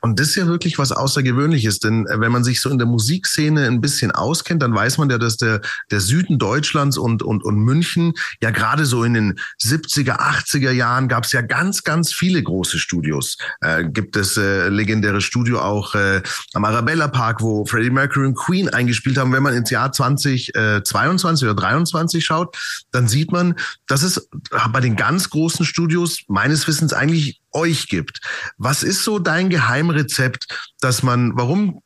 Und 0.00 0.18
das 0.20 0.28
ist 0.28 0.36
ja 0.36 0.46
wirklich 0.46 0.78
was 0.78 0.92
Außergewöhnliches, 0.92 1.78
denn 1.78 2.06
äh, 2.06 2.20
wenn 2.20 2.32
man 2.32 2.44
sich 2.44 2.60
so 2.60 2.70
in 2.70 2.78
der 2.78 2.86
Musikszene 2.86 3.66
ein 3.66 3.80
bisschen 3.80 4.10
auskennt, 4.10 4.62
dann 4.62 4.74
weiß 4.74 4.98
man 4.98 5.10
ja, 5.10 5.18
dass 5.18 5.36
der, 5.36 5.60
der 5.90 6.00
Süden 6.00 6.38
Deutschlands 6.38 6.98
und, 6.98 7.22
und, 7.22 7.44
und 7.44 7.56
München 7.56 8.12
ja 8.42 8.50
gerade 8.50 8.86
so 8.86 9.04
in 9.04 9.14
den 9.14 9.38
70er, 9.62 10.18
80er 10.18 10.70
Jahren 10.70 11.08
gab 11.08 11.24
es 11.24 11.32
ja 11.32 11.42
ganz, 11.42 11.82
ganz 11.82 12.12
viele 12.12 12.42
große 12.42 12.78
Studios. 12.78 13.36
Äh, 13.60 13.84
gibt 13.84 14.16
es 14.16 14.36
äh, 14.36 14.68
legendäre 14.68 15.20
Studio 15.20 15.60
auch 15.60 15.94
äh, 15.94 16.22
am 16.54 16.64
Arabella 16.64 17.08
Park, 17.08 17.40
wo 17.40 17.64
Freddie 17.64 17.90
Mercury 17.90 18.26
und 18.26 18.36
Queen 18.36 18.68
eingespielt 18.68 19.18
haben. 19.18 19.32
Wenn 19.32 19.42
man 19.42 19.54
ins 19.54 19.70
Jahr 19.70 19.92
2022 19.92 21.48
oder 21.48 21.54
23 21.54 22.24
schaut, 22.24 22.56
dann 22.92 23.08
sieht 23.08 23.32
man, 23.32 23.54
dass 23.86 24.02
es 24.02 24.28
bei 24.72 24.80
den 24.80 24.96
ganz 24.96 25.30
großen 25.30 25.64
Studios 25.64 26.20
meines 26.28 26.66
Wissens 26.66 26.92
eigentlich 26.92 27.39
euch 27.52 27.88
gibt. 27.88 28.20
Was 28.58 28.82
ist 28.82 29.04
so 29.04 29.18
dein 29.18 29.50
Geheimrezept, 29.50 30.46
dass 30.80 31.02
man, 31.02 31.32
warum 31.36 31.82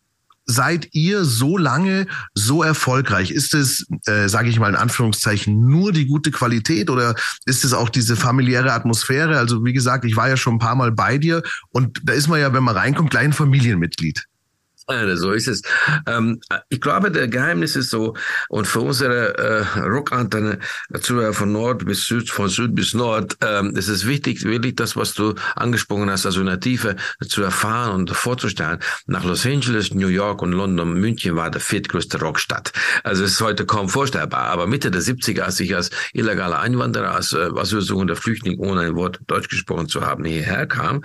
seid 0.47 0.88
ihr 0.92 1.25
so 1.25 1.56
lange 1.56 2.06
so 2.35 2.62
erfolgreich? 2.62 3.30
Ist 3.30 3.54
es, 3.54 3.87
äh, 4.06 4.28
sage 4.28 4.50
ich 4.50 4.59
mal 4.59 4.68
in 4.68 4.76
Anführungszeichen, 4.76 5.66
nur 5.66 5.92
die 5.92 6.06
gute 6.06 6.30
Qualität 6.30 6.90
oder 6.90 7.14
ist 7.47 7.64
es 7.64 7.73
auch 7.73 7.88
diese 7.88 8.16
familiäre 8.16 8.73
Atmosphäre? 8.73 9.38
Also 9.38 9.64
wie 9.64 9.73
gesagt, 9.73 10.04
ich 10.04 10.16
war 10.16 10.28
ja 10.28 10.37
schon 10.37 10.56
ein 10.56 10.59
paar 10.59 10.76
Mal 10.76 10.92
bei 10.92 11.18
dir 11.18 11.42
und 11.71 12.00
da 12.04 12.12
ist 12.12 12.28
man 12.28 12.40
ja, 12.40 12.52
wenn 12.52 12.62
man 12.62 12.76
reinkommt, 12.76 13.11
gleich 13.11 13.25
ein 13.25 13.33
Familienmitglied. 13.33 14.26
Ja, 14.91 15.17
so 15.17 15.33
ist 15.33 15.49
es. 15.49 15.62
Ähm, 16.07 16.41
ich 16.69 16.81
glaube, 16.81 17.11
der 17.11 17.29
Geheimnis 17.29 17.75
ist 17.75 17.88
so, 17.91 18.14
und 18.49 18.67
für 18.67 18.81
unsere 18.81 19.38
äh, 19.38 19.81
Rockantenne 19.81 20.59
zu, 21.00 21.33
von 21.33 21.53
Nord 21.53 21.87
bis 21.87 22.07
Süd, 22.07 22.29
von 22.29 22.49
Süd 22.50 22.75
bis 22.75 22.93
Nord, 22.93 23.37
ähm, 23.41 23.75
es 23.76 23.88
ist 23.88 24.07
wichtig, 24.07 24.45
wirklich 24.45 24.76
das, 24.76 24.95
was 24.95 25.14
du 25.14 25.35
angesprochen 25.57 26.11
hast, 26.11 26.26
also 26.26 26.41
in 26.41 26.47
der 26.47 26.61
Tiefe 26.61 26.97
zu 27.26 27.43
erfahren 27.43 27.95
und 27.95 28.11
vorzustellen. 28.11 28.79
Nach 29.07 29.25
Los 29.25 29.47
Angeles, 29.47 29.95
New 29.95 30.09
York 30.09 30.43
und 30.43 30.53
London, 30.53 30.93
München 31.00 31.35
war 31.35 31.50
der 31.50 31.62
viertgrößte 31.62 32.21
Rockstadt. 32.21 32.73
Also 33.05 33.25
es 33.25 33.33
ist 33.33 33.41
heute 33.41 33.64
kaum 33.64 33.88
vorstellbar. 33.88 34.45
Aber 34.49 34.67
Mitte 34.67 34.91
der 34.91 35.00
70er, 35.00 35.43
als 35.43 35.61
ich 35.61 35.75
als 35.75 35.91
illegaler 36.12 36.61
Einwanderer, 36.61 37.14
als 37.14 37.33
äh, 37.33 37.49
asylsuchender 37.57 38.17
Flüchtling, 38.17 38.59
ohne 38.59 38.83
ein 38.83 38.97
Wort 38.97 39.21
Deutsch 39.29 39.49
gesprochen 39.49 39.88
zu 39.88 40.03
haben, 40.05 40.25
hierher 40.25 40.67
kam, 40.67 41.03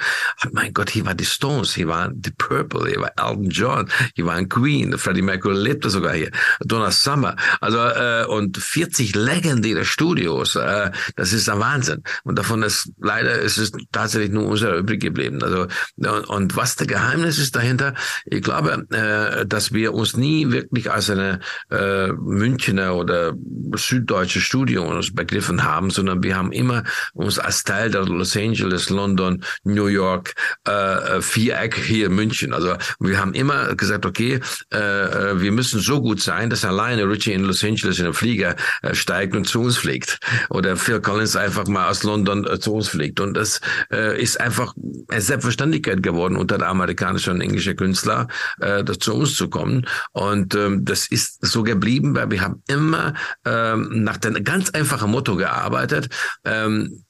mein 0.52 0.74
Gott, 0.74 0.90
hier 0.90 1.06
war 1.06 1.16
die 1.16 1.26
Stones, 1.26 1.74
hier 1.74 1.88
war 1.88 2.10
die 2.12 2.32
Purple, 2.32 2.90
hier 2.90 3.02
war 3.02 3.12
Elton 3.18 3.50
John, 3.50 3.69
John, 3.70 3.90
hier 4.16 4.26
war 4.26 4.36
ein 4.36 4.50
Queen, 4.50 4.98
Freddie 4.98 5.22
Mercury 5.22 5.56
lebte 5.56 5.90
sogar 5.90 6.14
hier, 6.14 6.32
Donna 6.62 6.92
Summer, 6.92 7.36
also 7.62 7.78
äh, 7.78 8.26
und 8.26 8.58
40 8.58 9.16
legendäre 9.16 9.86
Studios, 9.86 10.56
äh, 10.56 10.92
das 11.16 11.34
ist 11.34 11.50
ein 11.50 11.60
Wahnsinn. 11.60 12.04
Und 12.24 12.38
davon 12.38 12.64
ist 12.64 12.92
leider 13.00 13.40
ist 13.40 13.58
es 13.58 13.72
tatsächlich 13.92 14.32
nur 14.32 14.48
unser 14.48 14.76
übrig 14.76 15.02
geblieben. 15.02 15.42
Also 15.44 15.68
und, 15.98 16.30
und 16.30 16.56
was 16.56 16.76
der 16.76 16.88
Geheimnis 16.88 17.38
ist 17.38 17.56
dahinter, 17.56 17.94
ich 18.26 18.42
glaube, 18.42 18.86
äh, 18.92 19.46
dass 19.46 19.74
wir 19.74 19.94
uns 19.94 20.18
nie 20.18 20.52
wirklich 20.52 20.92
als 20.92 21.10
eine 21.10 21.40
äh, 21.72 22.12
Münchner 22.12 22.96
oder 22.96 23.34
süddeutsche 23.76 24.42
Studio 24.42 24.84
uns 24.84 25.14
begriffen 25.14 25.64
haben, 25.64 25.90
sondern 25.90 26.24
wir 26.24 26.36
haben 26.36 26.52
immer 26.52 26.84
uns 27.14 27.40
als 27.40 27.64
Teil 27.64 27.92
der 27.92 28.06
Los 28.06 28.36
Angeles, 28.36 28.90
London, 28.90 29.44
New 29.64 29.88
York, 29.88 30.34
äh, 30.66 31.22
Viereck 31.22 31.76
hier 31.76 32.10
München. 32.10 32.54
Also 32.54 32.76
wir 33.00 33.20
haben 33.20 33.34
immer 33.34 33.59
gesagt, 33.76 34.06
okay, 34.06 34.40
äh, 34.74 34.78
äh, 34.78 35.42
wir 35.42 35.52
müssen 35.52 35.80
so 35.80 36.02
gut 36.02 36.22
sein, 36.22 36.50
dass 36.50 36.66
alleine 36.66 37.08
Richie 37.08 37.34
in 37.34 37.44
Los 37.44 37.64
Angeles 37.64 38.00
in 38.00 38.06
den 38.06 38.14
Flieger 38.14 38.56
äh, 38.82 38.96
steigt 38.96 39.36
und 39.36 39.46
zu 39.46 39.62
uns 39.62 39.78
fliegt. 39.78 40.20
Oder 40.50 40.76
Phil 40.76 41.02
Collins 41.02 41.36
einfach 41.36 41.68
mal 41.68 41.90
aus 41.90 42.04
London 42.04 42.46
äh, 42.46 42.60
zu 42.60 42.74
uns 42.74 42.90
fliegt. 42.90 43.20
Und 43.20 43.36
das 43.36 43.62
äh, 43.92 44.22
ist 44.22 44.40
einfach 44.40 44.74
eine 45.10 45.22
Selbstverständlichkeit 45.22 46.04
geworden 46.04 46.36
unter 46.36 46.58
der 46.58 46.70
amerikanischen 46.70 47.34
und 47.34 47.42
englischen 47.42 47.76
Künstler, 47.76 48.28
äh, 48.60 48.84
zu 48.86 49.16
uns 49.16 49.36
zu 49.36 49.50
kommen. 49.50 49.86
Und 50.12 50.56
ähm, 50.56 50.86
das 50.86 51.08
ist 51.08 51.46
so 51.46 51.64
geblieben, 51.64 52.16
weil 52.16 52.32
wir 52.32 52.42
haben 52.42 52.64
immer 52.68 53.14
ähm, 53.46 54.04
nach 54.04 54.18
dem 54.18 54.44
ganz 54.44 54.70
einfachen 54.72 55.12
Motto 55.12 55.36
gearbeitet. 55.36 56.10
Ähm, 56.46 57.04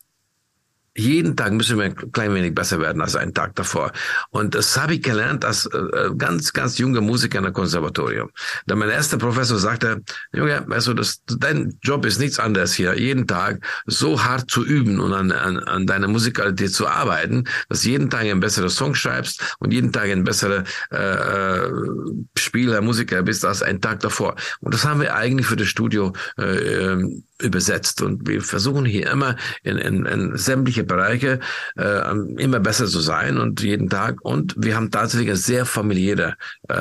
jeden 1.00 1.36
Tag 1.36 1.54
müssen 1.54 1.78
wir 1.78 1.86
ein 1.86 2.12
klein 2.12 2.34
wenig 2.34 2.54
besser 2.54 2.80
werden 2.80 3.02
als 3.02 3.16
einen 3.16 3.34
Tag 3.34 3.56
davor. 3.56 3.92
Und 4.30 4.56
das 4.56 4.78
habe 4.78 4.96
ich 4.96 5.02
gelernt 5.02 5.46
als 5.46 5.66
äh, 5.68 6.12
ganz, 6.18 6.54
ganz 6.54 6.78
junger 6.78 7.02
Musiker 7.02 7.38
in 7.38 7.46
der 7.46 7.54
Konservatorium. 7.54 8.30
Da 8.68 8.76
mein 8.76 8.90
erster 8.90 9.18
Professor 9.18 9.58
sagte, 9.58 10.02
Junge, 10.34 10.66
also 10.70 10.94
das, 10.94 11.22
dein 11.26 11.78
Job 11.82 12.06
ist 12.06 12.20
nichts 12.20 12.40
anderes 12.40 12.74
hier, 12.74 12.98
jeden 12.98 13.28
Tag 13.28 13.66
so 13.86 14.24
hart 14.24 14.50
zu 14.50 14.66
üben 14.66 15.00
und 15.00 15.14
an, 15.14 15.32
an, 15.32 15.60
an 15.60 15.86
deiner 15.86 16.08
Musikalität 16.08 16.74
zu 16.74 16.88
arbeiten, 16.88 17.46
dass 17.70 17.84
jeden 17.86 18.10
Tag 18.10 18.26
ein 18.26 18.40
besserer 18.40 18.70
Song 18.70 18.96
schreibst 18.96 19.56
und 19.60 19.74
jeden 19.74 19.92
Tag 19.92 20.10
ein 20.10 20.24
besserer 20.24 20.64
äh, 20.92 20.98
äh, 20.98 21.72
Spieler, 22.38 22.82
Musiker 22.82 23.24
bist 23.24 23.46
als 23.46 23.64
einen 23.64 23.82
Tag 23.82 24.02
davor. 24.02 24.36
Und 24.60 24.74
das 24.74 24.86
haben 24.86 25.02
wir 25.02 25.16
eigentlich 25.16 25.48
für 25.48 25.56
das 25.56 25.68
Studio 25.68 26.14
äh, 26.38 26.44
ähm, 26.44 27.24
übersetzt. 27.42 28.02
Und 28.02 28.28
wir 28.28 28.42
versuchen 28.42 28.86
hier 28.86 29.10
immer 29.12 29.36
in, 29.64 29.78
in, 29.78 30.06
in 30.06 30.38
sämtliche 30.38 30.84
Bereiche 30.84 31.40
äh, 31.78 32.12
immer 32.38 32.60
besser 32.60 32.88
zu 32.88 33.00
sein 33.00 33.38
und 33.38 33.62
jeden 33.62 33.90
Tag. 33.90 34.18
Und 34.22 34.56
wir 34.58 34.76
haben 34.76 34.92
tatsächlich 34.92 35.30
eine 35.30 35.38
sehr 35.38 35.66
familiäre 35.66 36.36
äh, 36.68 36.74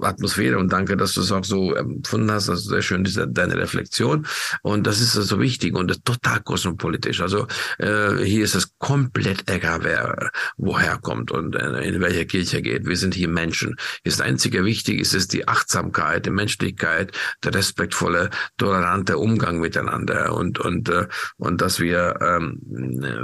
Atmosphäre. 0.00 0.58
Und 0.58 0.72
danke, 0.72 0.96
dass 0.96 1.12
du 1.14 1.20
es 1.20 1.32
auch 1.32 1.44
so 1.44 1.74
empfunden 1.74 2.30
hast. 2.30 2.48
Ist 2.48 2.68
sehr 2.68 2.82
schön, 2.82 3.04
diese, 3.04 3.28
deine 3.28 3.56
Reflexion. 3.56 4.26
Und 4.62 4.86
das 4.86 5.00
ist 5.00 5.12
so 5.12 5.20
also 5.20 5.40
wichtig 5.40 5.74
und 5.74 6.04
total 6.04 6.40
kosmopolitisch. 6.40 7.20
Also 7.20 7.46
äh, 7.78 8.16
hier 8.24 8.44
ist 8.44 8.54
es 8.54 8.78
komplett 8.78 9.50
egal, 9.50 9.80
wer 9.82 10.30
woher 10.56 10.98
kommt 10.98 11.30
und 11.30 11.54
äh, 11.54 11.80
in 11.82 12.00
welche 12.00 12.26
Kirche 12.26 12.62
geht. 12.62 12.86
Wir 12.86 12.96
sind 12.96 13.14
hier 13.14 13.28
Menschen. 13.28 13.76
Ist 14.04 14.20
das 14.20 14.26
einzige 14.26 14.64
wichtig, 14.64 15.00
ist 15.00 15.14
es 15.14 15.28
die 15.28 15.46
Achtsamkeit, 15.46 16.26
die 16.26 16.30
Menschlichkeit, 16.30 17.12
der 17.44 17.54
respektvolle, 17.54 18.30
tolerante 18.56 19.18
Umgang 19.18 19.57
miteinander. 19.58 20.34
Und 20.34 20.58
und 20.58 20.88
äh, 20.88 21.06
und 21.36 21.60
dass 21.60 21.80
wir 21.80 22.16
ähm, 22.20 22.60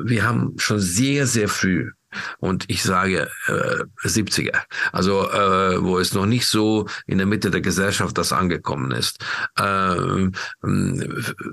wir 0.04 0.26
haben 0.26 0.54
schon 0.58 0.80
sehr 0.80 1.26
sehr 1.26 1.48
früh 1.48 1.90
und 2.38 2.64
ich 2.68 2.82
sage 2.82 3.30
äh, 3.46 3.84
70er, 4.06 4.60
also 4.92 5.30
äh, 5.30 5.82
wo 5.82 5.98
es 5.98 6.14
noch 6.14 6.26
nicht 6.26 6.46
so 6.46 6.86
in 7.06 7.18
der 7.18 7.26
Mitte 7.26 7.50
der 7.50 7.60
Gesellschaft 7.60 8.16
das 8.18 8.32
angekommen 8.32 8.90
ist, 8.92 9.24
äh, 9.56 10.30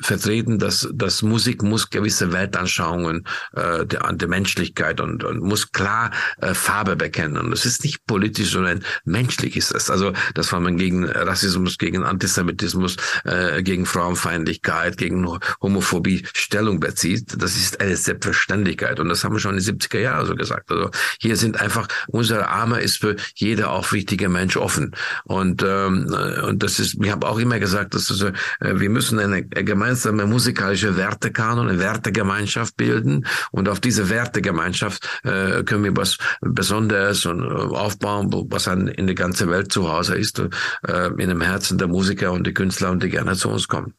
vertreten, 0.01 0.59
dass, 0.59 0.89
dass 0.93 1.21
Musik 1.21 1.63
muss 1.63 1.89
gewisse 1.89 2.31
Weltanschauungen 2.31 3.25
äh, 3.53 3.85
der, 3.85 4.11
der 4.13 4.27
Menschlichkeit 4.27 4.99
und, 4.99 5.23
und 5.23 5.41
muss 5.41 5.71
klar 5.71 6.11
äh, 6.41 6.53
Farbe 6.53 6.95
bekennen. 6.95 7.37
Und 7.37 7.53
es 7.53 7.65
ist 7.65 7.83
nicht 7.83 8.05
politisch, 8.05 8.51
sondern 8.51 8.83
menschlich 9.05 9.55
ist 9.55 9.71
es. 9.71 9.89
Also, 9.89 10.13
dass 10.33 10.51
man 10.51 10.77
gegen 10.77 11.05
Rassismus, 11.05 11.77
gegen 11.77 12.03
Antisemitismus, 12.03 12.97
äh, 13.25 13.63
gegen 13.63 13.85
Frauenfeindlichkeit, 13.85 14.97
gegen 14.97 15.27
Homophobie 15.61 16.25
Stellung 16.33 16.79
bezieht, 16.79 17.41
das 17.41 17.55
ist 17.55 17.79
eine 17.81 17.95
Selbstverständlichkeit. 17.95 18.99
Und 18.99 19.09
das 19.09 19.23
haben 19.23 19.33
wir 19.33 19.39
schon 19.39 19.57
in 19.57 19.63
den 19.63 19.79
70er 19.79 19.99
Jahren 19.99 20.25
so 20.25 20.35
gesagt 20.35 20.50
gesagt. 20.51 20.71
Also 20.71 20.89
hier 21.19 21.35
sind 21.35 21.59
einfach, 21.59 21.87
unsere 22.07 22.49
Arme 22.49 22.79
ist 22.79 22.97
für 22.97 23.15
jeder 23.35 23.71
aufrichtige 23.71 24.29
Mensch 24.29 24.57
offen. 24.57 24.95
Und, 25.23 25.63
ähm, 25.63 26.13
und 26.43 26.63
das 26.63 26.79
ist, 26.79 26.97
ich 27.01 27.11
habe 27.11 27.27
auch 27.27 27.39
immer 27.39 27.59
gesagt, 27.59 27.93
dass 27.93 28.09
also, 28.11 28.31
wir 28.59 28.89
müssen 28.89 29.19
eine 29.19 29.43
gemeinsame 29.43 30.25
musikalische 30.25 30.97
Wertekanon, 30.97 31.69
eine 31.69 31.79
Wertegemeinschaft 31.79 32.75
bilden. 32.77 33.25
Und 33.51 33.69
auf 33.69 33.79
diese 33.79 34.09
Wertegemeinschaft 34.09 35.07
äh, 35.23 35.63
können 35.63 35.83
wir 35.83 35.95
was 35.95 36.17
Besonderes 36.41 37.25
und 37.25 37.43
äh, 37.43 37.45
aufbauen, 37.45 38.29
was 38.49 38.65
dann 38.65 38.87
in 38.87 39.07
der 39.07 39.15
ganzen 39.15 39.49
Welt 39.49 39.71
zu 39.71 39.91
Hause 39.91 40.15
ist, 40.15 40.39
äh, 40.39 41.07
in 41.17 41.29
dem 41.29 41.41
Herzen 41.41 41.77
der 41.77 41.87
Musiker 41.87 42.31
und 42.31 42.45
der 42.45 42.53
Künstler 42.53 42.91
und 42.91 43.03
die 43.03 43.09
gerne 43.09 43.35
zu 43.35 43.49
uns 43.49 43.67
kommen. 43.67 43.93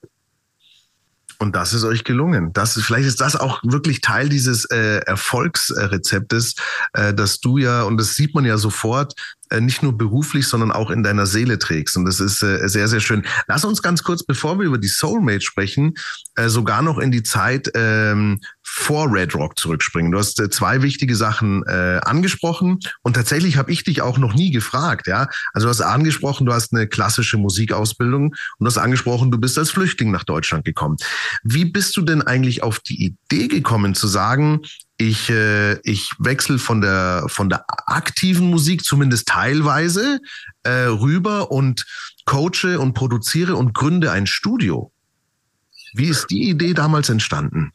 Und 1.43 1.57
das 1.57 1.75
ist 1.75 1.83
euch 1.83 2.05
gelungen. 2.05 2.53
Das 2.53 2.77
ist, 2.77 2.85
vielleicht 2.85 3.09
ist 3.09 3.21
das 3.21 3.35
auch 3.35 3.61
wirklich 3.65 4.01
Teil 4.01 4.29
dieses 4.29 4.65
äh, 4.67 4.99
Erfolgsrezeptes, 4.99 6.55
äh, 6.93 7.13
dass 7.13 7.41
du 7.41 7.59
ja, 7.59 7.83
und 7.83 7.97
das 7.97 8.15
sieht 8.15 8.33
man 8.33 8.45
ja 8.45 8.59
sofort, 8.59 9.15
äh, 9.51 9.61
nicht 9.61 9.83
nur 9.83 9.99
beruflich, 9.99 10.47
sondern 10.47 10.71
auch 10.71 10.91
in 10.91 11.03
deiner 11.03 11.27
Seele 11.27 11.59
trägst. 11.59 11.97
Und 11.97 12.05
das 12.05 12.21
ist 12.21 12.45
äh, 12.45 12.69
sehr, 12.69 12.87
sehr 12.87 13.01
schön. 13.01 13.27
Lass 13.49 13.65
uns 13.65 13.83
ganz 13.83 14.05
kurz, 14.05 14.23
bevor 14.23 14.61
wir 14.61 14.67
über 14.67 14.79
die 14.79 14.87
Soulmate 14.87 15.41
sprechen, 15.41 15.95
äh, 16.37 16.49
sogar 16.49 16.81
noch 16.81 16.99
in 16.99 17.11
die 17.11 17.25
Zeit 17.25 17.73
ähm, 17.75 18.41
vor 18.75 19.12
Red 19.12 19.35
Rock 19.35 19.59
zurückspringen. 19.59 20.12
Du 20.12 20.19
hast 20.19 20.41
äh, 20.41 20.49
zwei 20.49 20.81
wichtige 20.81 21.14
Sachen 21.14 21.62
äh, 21.67 22.00
angesprochen 22.02 22.79
und 23.02 23.12
tatsächlich 23.14 23.59
habe 23.59 23.71
ich 23.71 23.85
dich 23.85 24.00
auch 24.00 24.17
noch 24.17 24.33
nie 24.33 24.50
gefragt. 24.50 25.07
Ja, 25.07 25.29
also 25.52 25.67
du 25.67 25.69
hast 25.71 25.83
angesprochen, 25.83 26.47
du 26.47 26.55
hast 26.55 26.73
eine 26.73 26.88
klassische 26.88 27.37
Musikausbildung 27.37 28.29
und 28.31 28.35
du 28.59 28.67
hast 28.67 28.79
angesprochen, 28.79 29.31
du 29.31 29.37
bist 29.37 29.59
als 29.59 29.71
Flüchtling 29.71 30.11
nach 30.11 30.25
Deutschland 30.25 30.64
gekommen. 30.64 30.97
Wie 31.45 31.67
bist 31.67 31.99
du 31.99 32.02
denn 32.02 32.23
eigentlich 32.23 32.62
auf 32.62 32.81
die 32.81 33.05
Idee 33.05 33.49
gekommen 33.49 33.95
zu 33.95 34.07
sagen, 34.07 34.62
ich, 34.97 35.29
äh, 35.29 35.79
ich 35.83 36.11
wechsle 36.19 36.59
von 36.59 36.81
der, 36.81 37.26
von 37.29 37.50
der 37.50 37.67
aktiven 37.69 38.49
Musik, 38.49 38.85
zumindest 38.85 39.29
teilweise, 39.29 40.19
äh, 40.62 40.71
rüber 40.71 41.50
und 41.50 41.85
coache 42.25 42.79
und 42.79 42.95
produziere 42.95 43.55
und 43.57 43.75
gründe 43.75 44.12
ein 44.12 44.26
Studio. 44.26 44.93
Wie 45.93 46.07
ist 46.07 46.29
die 46.31 46.49
Idee 46.49 46.73
damals 46.73 47.11
entstanden? 47.11 47.73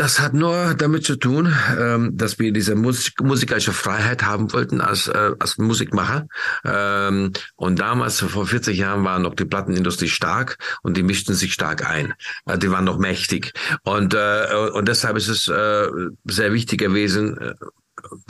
Das 0.00 0.18
hat 0.18 0.32
nur 0.32 0.72
damit 0.72 1.04
zu 1.04 1.16
tun, 1.16 1.54
ähm, 1.78 2.16
dass 2.16 2.38
wir 2.38 2.54
diese 2.54 2.74
Musik, 2.74 3.20
musikalische 3.20 3.74
Freiheit 3.74 4.22
haben 4.22 4.50
wollten 4.50 4.80
als, 4.80 5.08
äh, 5.08 5.32
als 5.38 5.58
Musikmacher. 5.58 6.26
Ähm, 6.64 7.34
und 7.56 7.80
damals, 7.80 8.18
vor 8.20 8.46
40 8.46 8.78
Jahren, 8.78 9.04
war 9.04 9.18
noch 9.18 9.34
die 9.34 9.44
Plattenindustrie 9.44 10.08
stark 10.08 10.56
und 10.82 10.96
die 10.96 11.02
mischten 11.02 11.34
sich 11.34 11.52
stark 11.52 11.86
ein. 11.86 12.14
Äh, 12.46 12.56
die 12.56 12.70
waren 12.70 12.86
noch 12.86 12.96
mächtig. 12.96 13.52
Und, 13.82 14.14
äh, 14.14 14.46
und 14.72 14.88
deshalb 14.88 15.18
ist 15.18 15.28
es 15.28 15.48
äh, 15.48 15.88
sehr 16.24 16.54
wichtig 16.54 16.78
gewesen, 16.80 17.36
äh, 17.36 17.54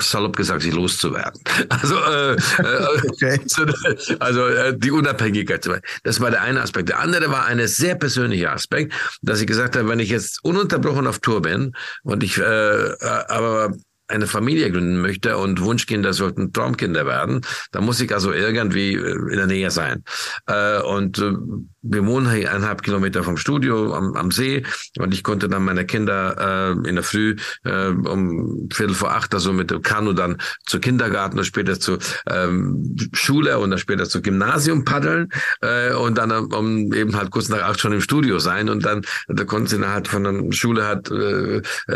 salopp 0.00 0.36
gesagt, 0.36 0.62
sie 0.62 0.70
loszuwerden. 0.70 1.40
Also, 1.68 1.96
äh, 1.96 2.34
äh 2.34 2.98
okay. 3.10 3.40
also 4.18 4.46
äh, 4.46 4.76
die 4.76 4.90
Unabhängigkeit. 4.90 5.68
Das 6.02 6.20
war 6.20 6.30
der 6.30 6.42
eine 6.42 6.62
Aspekt. 6.62 6.88
Der 6.88 7.00
andere 7.00 7.30
war 7.30 7.46
ein 7.46 7.66
sehr 7.66 7.94
persönlicher 7.94 8.52
Aspekt, 8.52 8.92
dass 9.22 9.40
ich 9.40 9.46
gesagt 9.46 9.76
habe, 9.76 9.88
wenn 9.88 10.00
ich 10.00 10.10
jetzt 10.10 10.42
ununterbrochen 10.44 11.06
auf 11.06 11.18
Tour 11.18 11.42
bin 11.42 11.74
und 12.02 12.22
ich 12.22 12.38
äh, 12.38 12.42
äh 12.42 12.96
aber 13.28 13.72
eine 14.11 14.26
Familie 14.26 14.71
gründen 14.71 15.00
möchte 15.00 15.37
und 15.37 15.61
Wunschkinder 15.61 16.12
sollten 16.12 16.52
Traumkinder 16.52 17.07
werden, 17.07 17.40
dann 17.71 17.85
muss 17.85 18.00
ich 18.00 18.12
also 18.12 18.33
irgendwie 18.33 18.95
äh, 18.95 19.12
in 19.31 19.37
der 19.37 19.47
Nähe 19.47 19.71
sein. 19.71 20.05
Äh, 20.47 20.81
und 20.83 21.19
äh, 21.19 21.33
wir 21.83 22.05
wohnen 22.05 22.31
hier 22.31 22.50
eineinhalb 22.50 22.83
Kilometer 22.83 23.23
vom 23.23 23.37
Studio 23.37 23.95
am, 23.95 24.14
am 24.14 24.31
See 24.31 24.64
und 24.99 25.14
ich 25.14 25.23
konnte 25.23 25.49
dann 25.49 25.64
meine 25.64 25.87
Kinder 25.87 26.76
in 26.85 26.95
der 26.95 27.02
Früh 27.02 27.37
um 27.64 28.69
Viertel 28.71 28.95
vor 28.95 29.12
acht, 29.12 29.33
also 29.33 29.55
mit 29.55 29.71
dem 29.71 29.81
Kanu 29.81 30.12
dann 30.12 30.37
zur 30.67 30.81
Kindergarten 30.81 31.38
und 31.38 31.45
später 31.45 31.81
zur 31.81 31.99
ähm, 32.29 32.97
Schule 33.14 33.59
und 33.59 33.71
dann 33.71 33.79
später 33.79 34.07
zur 34.07 34.21
Gymnasium 34.21 34.85
paddeln 34.85 35.31
und 35.99 36.19
dann 36.19 36.31
um 36.31 36.93
eben 36.93 37.17
halt 37.17 37.31
kurz 37.31 37.49
nach 37.49 37.62
acht 37.62 37.81
schon 37.81 37.93
im 37.93 38.02
Studio 38.02 38.38
sein 38.38 38.69
und 38.69 38.85
dann 38.85 39.00
da 39.29 39.45
konnten 39.45 39.69
sie 39.69 39.88
halt 39.88 40.07
von 40.07 40.25
der 40.25 40.52
Schule 40.52 40.87
halt 40.87 41.11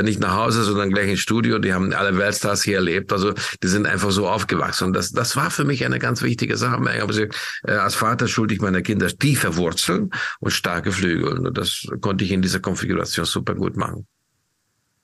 nicht 0.03 0.21
nach 0.21 0.35
Hause, 0.35 0.63
sondern 0.63 0.91
gleich 0.91 1.11
ins 1.11 1.21
Studio. 1.21 1.59
Die 1.59 1.75
haben 1.75 1.93
alle 2.05 2.19
Weltstars 2.19 2.63
hier 2.63 2.77
erlebt, 2.77 3.13
also 3.13 3.33
die 3.63 3.69
sind 3.69 3.87
einfach 3.87 4.11
so 4.11 4.29
aufgewachsen 4.29 4.85
und 4.85 4.93
das 4.93 5.13
das 5.13 5.37
war 5.37 5.51
für 5.51 5.65
mich 5.65 5.85
eine 5.85 5.99
ganz 5.99 6.23
wichtige 6.23 6.57
Sache. 6.57 6.81
Ich 6.95 7.01
habe 7.01 7.07
gesagt, 7.07 7.37
äh, 7.67 7.73
als 7.73 7.95
Vater 7.95 8.29
schuldig 8.29 8.61
meiner 8.61 8.83
Kinder 8.83 9.09
tiefer 9.09 9.57
Wurzeln 9.57 10.11
und 10.41 10.51
starke 10.53 10.93
Flügel. 10.93 11.39
Und 11.39 11.57
das 11.57 11.87
konnte 12.01 12.25
ich 12.25 12.31
in 12.33 12.43
dieser 12.43 12.61
Konfiguration 12.61 13.25
super 13.25 13.55
gut 13.55 13.77
machen. 13.77 14.07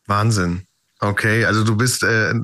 Wahnsinn. 0.07 0.63
Okay, 1.03 1.47
also 1.47 1.65
du 1.65 1.77
bist, 1.77 2.03
äh, 2.03 2.35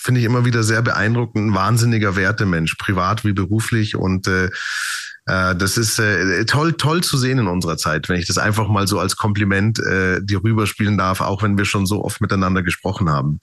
finde 0.00 0.20
ich 0.20 0.26
immer 0.26 0.44
wieder 0.44 0.64
sehr 0.64 0.82
beeindruckend, 0.82 1.50
ein 1.50 1.54
wahnsinniger 1.54 2.16
Wertemensch, 2.16 2.74
privat 2.74 3.24
wie 3.24 3.32
beruflich 3.32 3.94
und 3.94 4.26
äh, 4.26 4.50
äh, 5.26 5.54
das 5.54 5.76
ist 5.76 6.00
äh, 6.00 6.44
toll, 6.44 6.72
toll 6.72 7.02
zu 7.02 7.16
sehen 7.16 7.38
in 7.38 7.46
unserer 7.46 7.76
Zeit, 7.76 8.08
wenn 8.08 8.18
ich 8.18 8.26
das 8.26 8.36
einfach 8.36 8.68
mal 8.68 8.88
so 8.88 8.98
als 8.98 9.16
Kompliment 9.16 9.78
äh, 9.78 10.20
dir 10.20 10.42
rüberspielen 10.42 10.98
darf, 10.98 11.20
auch 11.20 11.42
wenn 11.44 11.56
wir 11.56 11.64
schon 11.64 11.86
so 11.86 12.04
oft 12.04 12.20
miteinander 12.20 12.64
gesprochen 12.64 13.08
haben. 13.08 13.38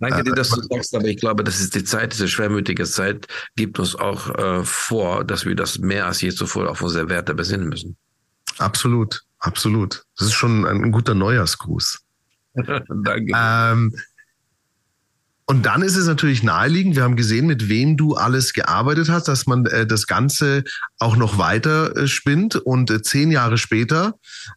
Danke 0.00 0.24
dir, 0.24 0.32
äh, 0.32 0.34
dass 0.34 0.50
du 0.50 0.62
sagst, 0.62 0.94
aber 0.94 1.06
ich 1.06 1.18
glaube, 1.18 1.44
dass 1.44 1.60
es 1.60 1.70
die 1.70 1.84
Zeit, 1.84 2.12
diese 2.12 2.28
schwermütige 2.28 2.84
Zeit, 2.84 3.28
gibt 3.56 3.78
uns 3.78 3.94
auch 3.94 4.34
äh, 4.34 4.64
vor, 4.64 5.24
dass 5.24 5.44
wir 5.44 5.54
das 5.54 5.78
mehr 5.78 6.06
als 6.06 6.20
je 6.20 6.30
zuvor 6.30 6.68
auf 6.68 6.82
unsere 6.82 7.08
Werte 7.08 7.34
besinnen 7.34 7.68
müssen. 7.68 7.96
Absolut, 8.58 9.22
absolut. 9.38 10.04
Das 10.18 10.28
ist 10.28 10.34
schon 10.34 10.64
ein 10.66 10.92
guter 10.92 11.14
Neujahrsgruß. 11.14 12.00
Danke. 12.54 13.32
Ähm, 13.34 13.94
und 15.46 15.66
dann 15.66 15.82
ist 15.82 15.96
es 15.96 16.06
natürlich 16.06 16.42
naheliegend, 16.42 16.96
wir 16.96 17.02
haben 17.02 17.16
gesehen, 17.16 17.46
mit 17.46 17.68
wem 17.68 17.98
du 17.98 18.14
alles 18.14 18.54
gearbeitet 18.54 19.10
hast, 19.10 19.28
dass 19.28 19.46
man 19.46 19.66
äh, 19.66 19.86
das 19.86 20.06
Ganze 20.06 20.64
auch 20.98 21.16
noch 21.16 21.36
weiter 21.36 21.94
äh, 21.96 22.08
spinnt. 22.08 22.56
Und 22.56 22.90
äh, 22.90 23.02
zehn 23.02 23.30
Jahre 23.30 23.58
später 23.58 24.14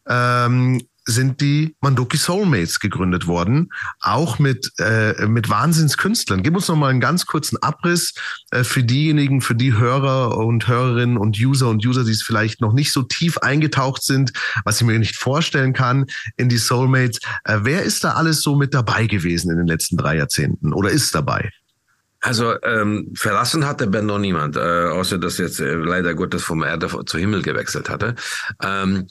ähm, 0.07 0.81
sind 1.07 1.39
die 1.39 1.75
Mandoki 1.79 2.17
Soulmates 2.17 2.79
gegründet 2.79 3.27
worden, 3.27 3.69
auch 4.01 4.39
mit, 4.39 4.71
äh, 4.77 5.25
mit 5.25 5.49
Wahnsinnskünstlern. 5.49 6.43
Gib 6.43 6.55
uns 6.55 6.67
noch 6.67 6.75
mal 6.75 6.89
einen 6.89 6.99
ganz 6.99 7.25
kurzen 7.25 7.57
Abriss 7.63 8.13
äh, 8.51 8.63
für 8.63 8.83
diejenigen, 8.83 9.41
für 9.41 9.55
die 9.55 9.73
Hörer 9.73 10.37
und 10.37 10.67
Hörerinnen 10.67 11.17
und 11.17 11.39
User 11.39 11.69
und 11.69 11.85
User, 11.85 12.03
die 12.03 12.11
es 12.11 12.23
vielleicht 12.23 12.61
noch 12.61 12.73
nicht 12.73 12.91
so 12.91 13.03
tief 13.03 13.37
eingetaucht 13.37 14.03
sind, 14.03 14.33
was 14.65 14.81
ich 14.81 14.85
mir 14.85 14.99
nicht 14.99 15.15
vorstellen 15.15 15.73
kann 15.73 16.05
in 16.35 16.49
die 16.49 16.57
Soulmates. 16.57 17.19
Äh, 17.45 17.59
wer 17.61 17.83
ist 17.83 18.03
da 18.03 18.11
alles 18.11 18.41
so 18.41 18.55
mit 18.55 18.73
dabei 18.73 19.07
gewesen 19.07 19.49
in 19.49 19.57
den 19.57 19.67
letzten 19.67 19.95
drei 19.95 20.17
Jahrzehnten 20.17 20.73
oder 20.73 20.89
ist 20.89 21.15
dabei? 21.15 21.51
Also 22.19 22.55
ähm, 22.63 23.13
verlassen 23.15 23.65
hatte 23.65 23.87
Ben 23.87 24.05
noch 24.05 24.17
niemand, 24.17 24.57
äh, 24.57 24.59
außer 24.59 25.19
dass 25.19 25.37
jetzt 25.37 25.59
äh, 25.59 25.75
leider 25.75 26.15
Gottes 26.15 26.43
vom 26.43 26.63
Erde 26.63 26.89
zu 27.05 27.17
Himmel 27.17 27.43
gewechselt 27.43 27.89
hatte. 27.89 28.15
Ähm, 28.61 29.07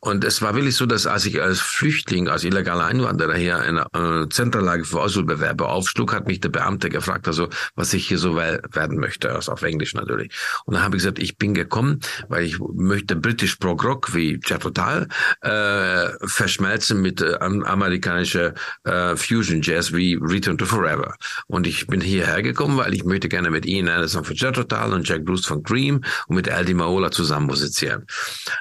und 0.00 0.24
es 0.24 0.42
war 0.42 0.54
wirklich 0.54 0.76
so, 0.76 0.86
dass 0.86 1.06
als 1.06 1.26
ich 1.26 1.40
als 1.42 1.60
Flüchtling, 1.60 2.28
als 2.28 2.44
illegaler 2.44 2.86
Einwanderer 2.86 3.34
hier 3.34 3.62
in 3.64 3.78
einer 3.78 4.22
äh, 4.22 4.28
Zentrallage 4.28 4.84
für 4.84 5.02
Asylbewerber 5.02 5.68
aufschlug, 5.68 6.12
hat 6.12 6.26
mich 6.26 6.40
der 6.40 6.50
Beamte 6.50 6.88
gefragt, 6.88 7.26
also 7.26 7.48
was 7.74 7.92
ich 7.94 8.06
hier 8.06 8.18
so 8.18 8.36
werden 8.36 8.98
möchte, 8.98 9.32
also 9.32 9.52
auf 9.52 9.62
Englisch 9.62 9.94
natürlich. 9.94 10.32
Und 10.64 10.74
dann 10.74 10.82
habe 10.82 10.96
ich 10.96 11.02
gesagt, 11.02 11.18
ich 11.18 11.36
bin 11.36 11.54
gekommen, 11.54 12.00
weil 12.28 12.44
ich 12.44 12.58
möchte 12.58 13.16
British 13.16 13.56
Prog 13.56 13.84
Rock 13.84 14.14
wie 14.14 14.40
Jet 14.44 14.62
Total 14.62 15.08
äh, 15.40 16.08
verschmelzen 16.26 17.00
mit 17.00 17.20
äh, 17.20 17.36
amerikanischer 17.40 18.54
äh, 18.84 19.16
Fusion 19.16 19.62
Jazz 19.62 19.92
wie 19.92 20.18
Return 20.20 20.58
to 20.58 20.66
Forever. 20.66 21.16
Und 21.46 21.66
ich 21.66 21.86
bin 21.86 22.00
hierher 22.00 22.42
gekommen, 22.42 22.76
weil 22.76 22.94
ich 22.94 23.04
möchte 23.04 23.28
gerne 23.28 23.50
mit 23.50 23.66
Ian 23.66 23.88
Anderson 23.88 24.24
von 24.24 24.36
Jet 24.36 24.54
Total 24.54 24.92
und 24.92 25.08
Jack 25.08 25.24
Bruce 25.24 25.46
von 25.46 25.62
Cream 25.62 26.02
und 26.28 26.36
mit 26.36 26.48
Aldi 26.48 26.74
Maola 26.74 27.10
zusammen 27.10 27.46
musizieren. 27.46 28.06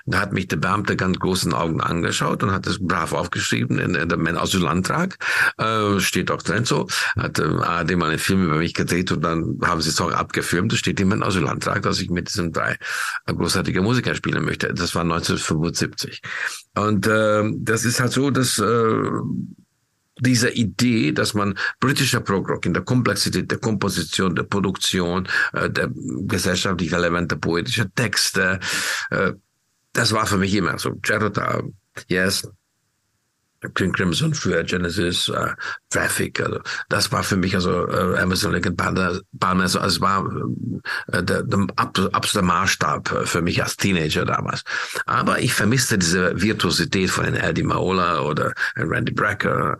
Da 0.05 0.19
hat 0.19 0.33
mich 0.33 0.47
der 0.47 0.57
Beamte 0.57 0.95
ganz 0.95 1.19
großen 1.27 1.53
Augen 1.53 1.81
angeschaut 1.81 2.41
und 2.41 2.51
hat 2.51 2.67
es 2.67 2.79
brav 2.79 3.11
aufgeschrieben 3.11 3.79
in, 3.79 3.95
in 3.95 4.07
dem 4.07 4.25
Asylantrag. 4.37 5.17
Äh, 5.57 5.99
steht 5.99 6.31
auch 6.31 6.41
drin 6.41 6.63
so. 6.63 6.87
Hat 7.17 7.39
äh, 7.39 7.43
ARD 7.43 7.97
mal 7.97 8.09
einen 8.09 8.19
Film 8.19 8.45
über 8.45 8.55
mich 8.55 8.73
gedreht 8.73 9.11
und 9.11 9.21
dann 9.21 9.59
haben 9.61 9.81
sie 9.81 9.89
es 9.89 9.99
auch 9.99 10.11
abgefilmt. 10.11 10.71
Das 10.71 10.79
steht 10.79 11.01
in 11.01 11.09
meinem 11.09 11.23
Asylantrag, 11.23 11.81
dass 11.81 11.99
ich 11.99 12.09
mit 12.09 12.29
diesen 12.29 12.53
drei 12.53 12.77
großartigen 13.25 13.83
Musikern 13.83 14.15
spielen 14.15 14.45
möchte. 14.45 14.73
Das 14.73 14.95
war 14.95 15.01
1975. 15.01 16.21
Und 16.75 17.07
äh, 17.07 17.43
das 17.57 17.83
ist 17.83 17.99
halt 17.99 18.13
so, 18.13 18.31
dass 18.31 18.57
äh, 18.59 19.01
diese 20.19 20.49
Idee, 20.49 21.11
dass 21.11 21.33
man 21.33 21.57
britischer 21.79 22.21
Prog-Rock 22.21 22.65
in 22.65 22.73
der 22.73 22.83
Komplexität 22.83 23.51
der 23.51 23.59
Komposition, 23.59 24.35
der 24.35 24.43
Produktion, 24.43 25.27
äh, 25.53 25.69
der 25.69 25.89
gesellschaftlich 25.93 26.93
relevante 26.93 27.35
poetischer 27.35 27.93
Texte, 27.93 28.59
äh, 29.11 29.33
das 29.97 30.13
war 30.13 30.27
für 30.27 30.37
mich 30.37 30.53
immer 30.53 30.77
so. 30.77 30.91
Uh, 30.91 31.71
yes, 32.07 32.47
King 33.75 33.91
Crimson 33.91 34.33
für 34.33 34.63
Genesis, 34.63 35.29
äh, 35.29 35.53
Traffic, 35.89 36.39
also 36.41 36.59
das 36.89 37.11
war 37.11 37.23
für 37.23 37.37
mich 37.37 37.55
also 37.55 37.87
äh, 37.87 38.17
Amazon 38.19 38.53
Lincoln 38.53 38.75
Palmer, 38.75 39.21
also 39.61 39.79
es 39.79 40.01
war 40.01 40.25
äh, 41.11 41.23
der, 41.23 41.43
der 41.43 41.67
absolute 41.75 42.45
Maßstab 42.45 43.23
für 43.25 43.41
mich 43.41 43.63
als 43.63 43.77
Teenager 43.77 44.25
damals. 44.25 44.63
Aber 45.05 45.39
ich 45.39 45.53
vermisste 45.53 45.97
diese 45.97 46.39
Virtuosität 46.39 47.09
von 47.09 47.25
Eddie 47.25 47.63
Maola 47.63 48.21
oder 48.21 48.53
Randy 48.75 49.11
Brecker, 49.11 49.77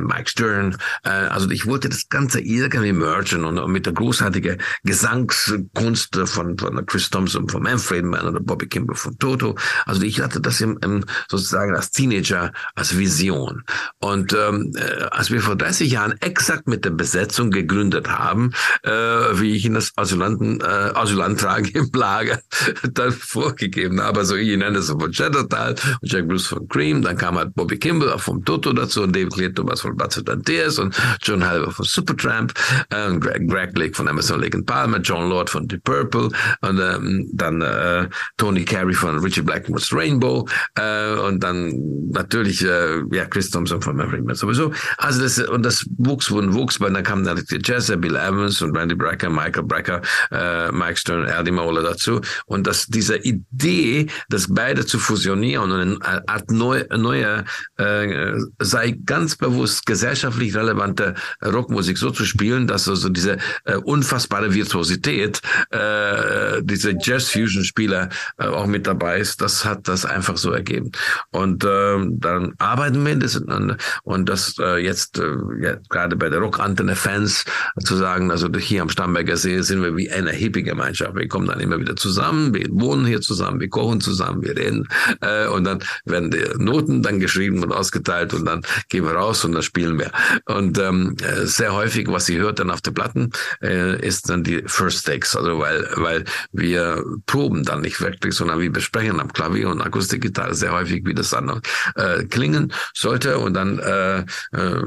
Mike 0.00 0.28
Stern. 0.28 0.76
Äh, 1.04 1.10
also 1.10 1.50
ich 1.50 1.66
wollte 1.66 1.88
das 1.88 2.08
Ganze 2.08 2.40
irgendwie 2.40 2.92
mergen 2.92 3.44
und, 3.44 3.58
und 3.58 3.72
mit 3.72 3.86
der 3.86 3.92
großartigen 3.92 4.58
Gesangskunst 4.84 6.16
von, 6.24 6.58
von 6.58 6.86
Chris 6.86 7.10
Thompson, 7.10 7.48
von 7.48 7.62
Manfred 7.62 8.04
Mann 8.04 8.26
oder 8.26 8.40
Bobby 8.40 8.66
Kimball 8.66 8.96
von 8.96 9.18
Toto. 9.18 9.56
Also 9.86 10.02
ich 10.02 10.20
hatte 10.20 10.40
das 10.40 10.60
im, 10.60 10.78
im 10.82 11.04
sozusagen 11.28 11.74
als 11.76 11.90
Teenager 11.90 12.52
als 12.74 12.96
Vision 12.96 13.20
Vision. 13.30 13.62
Und 13.98 14.32
ähm, 14.32 14.72
äh, 14.76 15.04
als 15.10 15.30
wir 15.30 15.40
vor 15.40 15.56
30 15.56 15.90
Jahren 15.90 16.14
exakt 16.20 16.66
mit 16.66 16.84
der 16.84 16.90
Besetzung 16.90 17.50
gegründet 17.50 18.08
haben, 18.08 18.52
äh, 18.82 18.90
wie 18.90 19.54
ich 19.54 19.64
in 19.64 19.74
das 19.74 19.92
Asylanten, 19.96 20.60
äh, 20.60 20.64
Asylantrag 20.64 21.74
im 21.74 21.90
Lager 21.92 22.40
dann 22.92 23.12
vorgegeben 23.12 24.00
habe, 24.00 24.20
also 24.20 24.34
nenne 24.34 24.78
es 24.78 24.90
von 24.90 25.12
Chattertal 25.12 25.76
und 26.00 26.12
Jack 26.12 26.28
Bruce 26.28 26.46
von 26.46 26.68
Cream, 26.68 27.02
dann 27.02 27.16
kam 27.16 27.36
halt 27.36 27.54
Bobby 27.54 27.78
Kimball 27.78 28.18
vom 28.18 28.44
Toto 28.44 28.72
dazu 28.72 29.02
und 29.02 29.14
David 29.14 29.32
Clear 29.32 29.54
Thomas 29.54 29.80
von 29.80 29.96
Bud 29.96 30.10
Dantes 30.24 30.78
und 30.78 30.94
John 31.22 31.46
Halber 31.46 31.70
von 31.70 31.84
Supertramp, 31.84 32.52
äh, 32.90 33.18
Greg, 33.18 33.48
Greg 33.48 33.78
Lake 33.78 33.94
von 33.94 34.08
Emerson 34.08 34.40
Lake 34.40 34.56
and 34.56 34.66
Palmer, 34.66 34.98
John 34.98 35.28
Lord 35.28 35.50
von 35.50 35.68
Deep 35.68 35.84
Purple 35.84 36.30
und 36.62 36.80
ähm, 36.80 37.28
dann 37.32 37.62
äh, 37.62 38.08
Tony 38.36 38.64
Carey 38.64 38.94
von 38.94 39.18
Richard 39.20 39.46
Blackmore's 39.46 39.92
Rainbow 39.92 40.46
äh, 40.74 41.14
und 41.14 41.40
dann 41.42 41.72
natürlich 42.10 42.62
äh, 42.64 43.00
ja, 43.10 43.24
Chris 43.26 43.50
Thompson 43.50 43.80
von 43.80 43.96
Maverick 43.96 44.24
Man 44.24 44.34
sowieso. 44.34 44.72
Also 44.98 45.22
das, 45.22 45.38
und 45.38 45.64
das 45.64 45.84
wuchs 45.98 46.30
und 46.30 46.54
wuchs, 46.54 46.80
weil 46.80 46.92
dann 46.92 47.02
kamen 47.02 47.24
dann 47.24 47.42
die 47.50 47.58
Jazzer, 47.62 47.96
Bill 47.96 48.16
Evans 48.16 48.62
und 48.62 48.76
Randy 48.76 48.94
Brecker, 48.94 49.30
Michael 49.30 49.64
Brecker, 49.64 50.00
äh, 50.30 50.70
Mike 50.72 50.96
Stern, 50.96 51.26
Eddie 51.26 51.50
Mola 51.50 51.82
dazu. 51.82 52.20
Und 52.46 52.66
dass 52.66 52.86
diese 52.86 53.16
Idee, 53.16 54.06
das 54.28 54.46
beide 54.48 54.86
zu 54.86 54.98
fusionieren 54.98 55.70
und 55.70 56.02
eine 56.02 56.28
Art 56.28 56.50
neu, 56.50 56.84
neue, 56.96 57.44
äh, 57.76 58.32
sei 58.58 58.96
ganz 59.04 59.36
bewusst 59.36 59.86
gesellschaftlich 59.86 60.54
relevante 60.54 61.14
Rockmusik 61.44 61.98
so 61.98 62.10
zu 62.10 62.24
spielen, 62.24 62.66
dass 62.66 62.88
also 62.88 63.08
diese 63.08 63.38
äh, 63.64 63.76
unfassbare 63.76 64.54
Virtuosität, 64.54 65.40
äh, 65.70 66.62
diese 66.62 66.94
Jazz-Fusion-Spieler 66.98 68.08
äh, 68.38 68.46
auch 68.46 68.66
mit 68.66 68.86
dabei 68.86 69.18
ist, 69.18 69.40
das 69.40 69.64
hat 69.64 69.88
das 69.88 70.04
einfach 70.04 70.36
so 70.36 70.52
ergeben. 70.52 70.90
Und 71.30 71.64
äh, 71.64 71.98
dann 72.10 72.54
arbeiten 72.58 72.99
mindestens. 73.02 73.46
Und, 73.46 73.76
und 74.02 74.28
das 74.28 74.56
äh, 74.58 74.78
jetzt 74.78 75.18
äh, 75.18 75.36
ja, 75.60 75.76
gerade 75.88 76.16
bei 76.16 76.28
der 76.28 76.40
Rockantenne-Fans 76.40 77.44
zu 77.84 77.96
sagen, 77.96 78.30
also 78.30 78.48
hier 78.58 78.82
am 78.82 78.88
Starnberger 78.88 79.36
See 79.36 79.60
sind 79.62 79.82
wir 79.82 79.96
wie 79.96 80.10
eine 80.10 80.30
Hippie-Gemeinschaft. 80.30 81.14
Wir 81.14 81.28
kommen 81.28 81.46
dann 81.46 81.60
immer 81.60 81.78
wieder 81.78 81.96
zusammen, 81.96 82.54
wir 82.54 82.66
wohnen 82.70 83.06
hier 83.06 83.20
zusammen, 83.20 83.60
wir 83.60 83.68
kochen 83.68 84.00
zusammen, 84.00 84.42
wir 84.42 84.56
reden 84.56 84.88
äh, 85.20 85.46
und 85.48 85.64
dann 85.64 85.80
werden 86.04 86.30
die 86.30 86.44
Noten 86.56 87.02
dann 87.02 87.20
geschrieben 87.20 87.62
und 87.62 87.72
ausgeteilt 87.72 88.34
und 88.34 88.44
dann 88.44 88.62
gehen 88.88 89.04
wir 89.04 89.12
raus 89.12 89.44
und 89.44 89.52
dann 89.52 89.62
spielen 89.62 89.98
wir. 89.98 90.10
Und 90.46 90.78
ähm, 90.78 91.16
äh, 91.22 91.46
sehr 91.46 91.72
häufig, 91.72 92.08
was 92.08 92.26
sie 92.26 92.38
hört 92.38 92.58
dann 92.58 92.70
auf 92.70 92.80
den 92.80 92.94
Platten, 92.94 93.30
äh, 93.62 94.06
ist 94.06 94.28
dann 94.28 94.44
die 94.44 94.62
First 94.66 95.06
Takes, 95.06 95.36
also 95.36 95.58
weil, 95.58 95.88
weil 95.96 96.24
wir 96.52 97.04
proben 97.26 97.64
dann 97.64 97.80
nicht 97.80 98.00
wirklich, 98.00 98.34
sondern 98.34 98.60
wir 98.60 98.70
besprechen 98.70 99.20
am 99.20 99.32
Klavier 99.32 99.68
und 99.68 99.80
Akustikgitarre 99.80 100.54
sehr 100.54 100.72
häufig, 100.72 101.04
wie 101.04 101.14
das 101.14 101.30
dann 101.30 101.60
äh, 101.96 102.24
klingen 102.24 102.72
sollte 102.94 103.38
und 103.38 103.54
dann, 103.54 103.78
äh, 103.78 104.20
äh, 104.52 104.82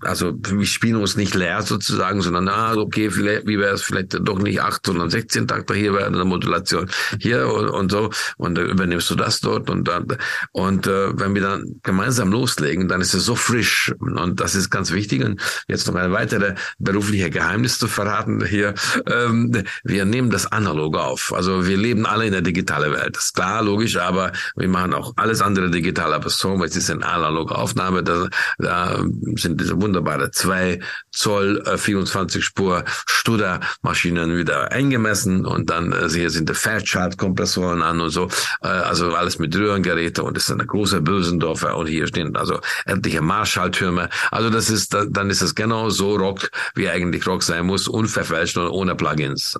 also 0.00 0.34
wir 0.34 0.66
spielen 0.66 0.96
uns 0.96 1.16
nicht 1.16 1.34
leer 1.34 1.62
sozusagen, 1.62 2.22
sondern, 2.22 2.48
ah, 2.48 2.74
okay, 2.76 3.10
vielleicht, 3.10 3.46
wie 3.46 3.58
wäre 3.58 3.74
es 3.74 3.82
vielleicht 3.82 4.18
doch 4.20 4.38
nicht 4.38 4.60
acht, 4.60 4.86
sondern 4.86 5.10
16 5.10 5.48
Takte 5.48 5.74
hier 5.74 5.92
wäre 5.94 6.06
eine 6.06 6.24
Modulation 6.24 6.90
hier 7.20 7.48
und, 7.52 7.68
und 7.68 7.90
so 7.90 8.10
und 8.36 8.58
äh, 8.58 8.62
übernimmst 8.62 9.10
du 9.10 9.14
das 9.14 9.40
dort 9.40 9.70
und 9.70 9.88
dann 9.88 10.06
und 10.52 10.86
äh, 10.86 11.18
wenn 11.18 11.34
wir 11.34 11.42
dann 11.42 11.80
gemeinsam 11.82 12.30
loslegen, 12.30 12.88
dann 12.88 13.00
ist 13.00 13.14
es 13.14 13.24
so 13.24 13.34
frisch 13.34 13.92
und 13.98 14.40
das 14.40 14.54
ist 14.54 14.70
ganz 14.70 14.92
wichtig 14.92 15.24
und 15.24 15.40
jetzt 15.68 15.86
noch 15.86 15.94
ein 15.94 16.12
weitere 16.12 16.54
berufliche 16.78 17.30
Geheimnis 17.30 17.78
zu 17.78 17.88
verraten 17.88 18.44
hier. 18.44 18.74
Ähm, 19.06 19.64
wir 19.82 20.04
nehmen 20.04 20.30
das 20.30 20.46
analog 20.46 20.96
auf. 20.96 21.32
Also 21.34 21.66
wir 21.66 21.76
leben 21.76 22.06
alle 22.06 22.26
in 22.26 22.32
der 22.32 22.42
digitalen 22.42 22.92
Welt. 22.92 23.16
Das 23.16 23.24
ist 23.26 23.34
klar, 23.34 23.62
logisch, 23.62 23.96
aber 23.96 24.32
wir 24.56 24.68
machen 24.68 24.94
auch 24.94 25.12
alles 25.16 25.40
andere 25.40 25.70
digital. 25.70 26.12
Aber 26.12 26.30
Soulmates 26.30 26.76
ist 26.76 26.90
eine 26.90 27.06
analoge 27.24 27.56
Aufnahme. 27.56 28.02
Da, 28.02 28.28
da 28.58 29.04
sind 29.36 29.60
diese 29.60 29.80
wunderbare 29.80 30.30
zwei 30.30 30.80
Zoll 31.10 31.62
äh, 31.66 31.78
24 31.78 32.44
Spur 32.44 32.84
Studer 33.06 33.60
Maschinen 33.82 34.36
wieder 34.36 34.72
eingemessen 34.72 35.46
und 35.46 35.70
dann 35.70 35.92
äh, 35.92 36.08
hier 36.08 36.30
sind 36.30 36.48
die 36.48 36.54
Fairchild 36.54 37.18
Kompressoren 37.18 37.82
an 37.82 38.00
und 38.00 38.10
so. 38.10 38.28
Äh, 38.62 38.68
also 38.68 39.14
alles 39.14 39.38
mit 39.38 39.56
Röhrengeräte 39.56 40.22
und 40.22 40.36
ist 40.36 40.50
eine 40.50 40.66
große 40.66 41.00
Bösendorfer 41.00 41.76
und 41.76 41.86
hier 41.86 42.06
stehen 42.06 42.36
also 42.36 42.60
endliche 42.84 43.22
Marschalltürme. 43.22 44.08
Also 44.30 44.50
das 44.50 44.70
ist, 44.70 44.94
dann 44.94 45.30
ist 45.30 45.42
es 45.42 45.54
genau 45.54 45.90
so 45.90 46.16
Rock, 46.16 46.50
wie 46.74 46.88
eigentlich 46.88 47.26
Rock 47.26 47.42
sein 47.42 47.66
muss, 47.66 47.88
unverfälscht 47.88 48.56
und 48.58 48.68
ohne 48.68 48.94
Plugins. 48.94 49.58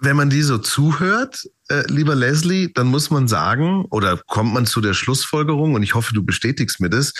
Wenn 0.00 0.16
man 0.16 0.30
die 0.30 0.42
so 0.42 0.58
zuhört, 0.58 1.44
äh, 1.68 1.82
lieber 1.88 2.14
Leslie, 2.14 2.72
dann 2.72 2.86
muss 2.86 3.10
man 3.10 3.26
sagen, 3.26 3.84
oder 3.90 4.20
kommt 4.28 4.54
man 4.54 4.64
zu 4.64 4.80
der 4.80 4.94
Schlussfolgerung, 4.94 5.74
und 5.74 5.82
ich 5.82 5.94
hoffe, 5.94 6.14
du 6.14 6.24
bestätigst 6.24 6.80
mir 6.80 6.88
das, 6.88 7.14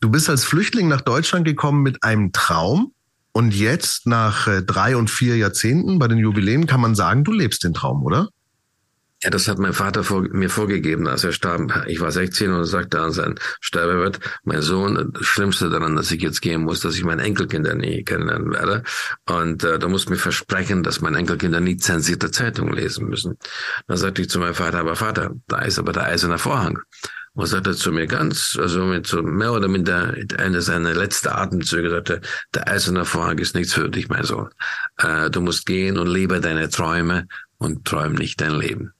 du 0.00 0.10
bist 0.10 0.30
als 0.30 0.44
Flüchtling 0.44 0.88
nach 0.88 1.02
Deutschland 1.02 1.44
gekommen 1.44 1.82
mit 1.82 2.02
einem 2.02 2.32
Traum, 2.32 2.94
und 3.32 3.54
jetzt 3.54 4.06
nach 4.06 4.46
äh, 4.46 4.62
drei 4.62 4.96
und 4.96 5.10
vier 5.10 5.36
Jahrzehnten 5.36 5.98
bei 5.98 6.06
den 6.06 6.18
Jubiläen 6.18 6.66
kann 6.66 6.80
man 6.82 6.94
sagen, 6.94 7.24
du 7.24 7.32
lebst 7.32 7.64
den 7.64 7.72
Traum, 7.72 8.02
oder? 8.02 8.28
Ja, 9.24 9.30
das 9.30 9.46
hat 9.46 9.58
mein 9.58 9.72
Vater 9.72 10.02
vor, 10.02 10.22
mir 10.22 10.50
vorgegeben, 10.50 11.06
als 11.06 11.22
er 11.22 11.30
starb. 11.30 11.84
Ich 11.86 12.00
war 12.00 12.10
16 12.10 12.52
und 12.52 12.64
sagte 12.64 13.00
an 13.00 13.12
sein 13.12 13.36
Sterbebett, 13.60 14.18
mein 14.42 14.62
Sohn, 14.62 15.12
das 15.12 15.24
Schlimmste 15.24 15.70
daran, 15.70 15.94
dass 15.94 16.10
ich 16.10 16.20
jetzt 16.22 16.42
gehen 16.42 16.62
muss, 16.62 16.80
dass 16.80 16.96
ich 16.96 17.04
mein 17.04 17.20
Enkelkinder 17.20 17.76
nie 17.76 18.02
kennenlernen 18.02 18.50
werde. 18.50 18.82
Und 19.28 19.62
äh, 19.62 19.78
du 19.78 19.88
musst 19.88 20.10
mir 20.10 20.16
versprechen, 20.16 20.82
dass 20.82 21.00
meine 21.00 21.18
Enkelkinder 21.18 21.60
nie 21.60 21.76
zensierte 21.76 22.32
Zeitungen 22.32 22.74
lesen 22.74 23.06
müssen. 23.08 23.38
Dann 23.86 23.96
sagte 23.96 24.22
ich 24.22 24.28
zu 24.28 24.40
meinem 24.40 24.54
Vater, 24.54 24.80
aber 24.80 24.96
Vater, 24.96 25.30
da 25.46 25.60
ist 25.60 25.78
aber 25.78 25.92
der 25.92 26.06
eiserne 26.06 26.38
Vorhang. 26.38 26.80
Und 27.34 27.46
sagte 27.46 27.76
zu 27.76 27.92
mir 27.92 28.08
ganz, 28.08 28.58
also 28.60 28.84
mit 28.84 29.06
so 29.06 29.22
mehr 29.22 29.52
oder 29.52 29.68
minder 29.68 30.14
eine 30.36 30.62
seiner 30.62 30.94
letzten 30.94 31.28
Atemzüge, 31.28 31.90
sagte, 31.90 32.22
der 32.54 32.66
eiserne 32.66 33.04
Vorhang 33.04 33.38
ist 33.38 33.54
nichts 33.54 33.72
für 33.72 33.88
dich, 33.88 34.08
mein 34.08 34.24
Sohn. 34.24 34.48
Äh, 34.98 35.30
du 35.30 35.40
musst 35.42 35.64
gehen 35.64 35.96
und 35.96 36.08
lebe 36.08 36.40
deine 36.40 36.68
Träume 36.70 37.28
und 37.58 37.84
träum 37.84 38.14
nicht 38.14 38.40
dein 38.40 38.56
Leben. 38.56 38.92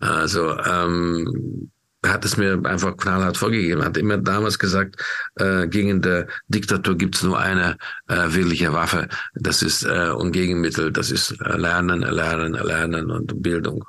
Also 0.00 0.58
ähm, 0.58 1.70
hat 2.04 2.24
es 2.24 2.36
mir 2.36 2.60
einfach 2.64 2.96
knallhart 2.96 3.36
vorgegeben, 3.36 3.84
hat 3.84 3.96
immer 3.96 4.16
damals 4.16 4.58
gesagt, 4.58 4.96
äh, 5.36 5.68
gegen 5.68 6.00
der 6.00 6.26
Diktatur 6.48 6.96
gibt's 6.96 7.22
nur 7.22 7.38
eine 7.38 7.76
äh, 8.08 8.32
wirkliche 8.32 8.72
Waffe, 8.72 9.08
das 9.34 9.62
ist 9.62 9.84
äh, 9.84 10.10
und 10.10 10.32
Gegenmittel, 10.32 10.90
das 10.90 11.10
ist 11.10 11.32
äh, 11.42 11.56
Lernen, 11.56 12.00
Lernen, 12.00 12.54
Lernen 12.54 13.10
und 13.10 13.42
Bildung. 13.42 13.84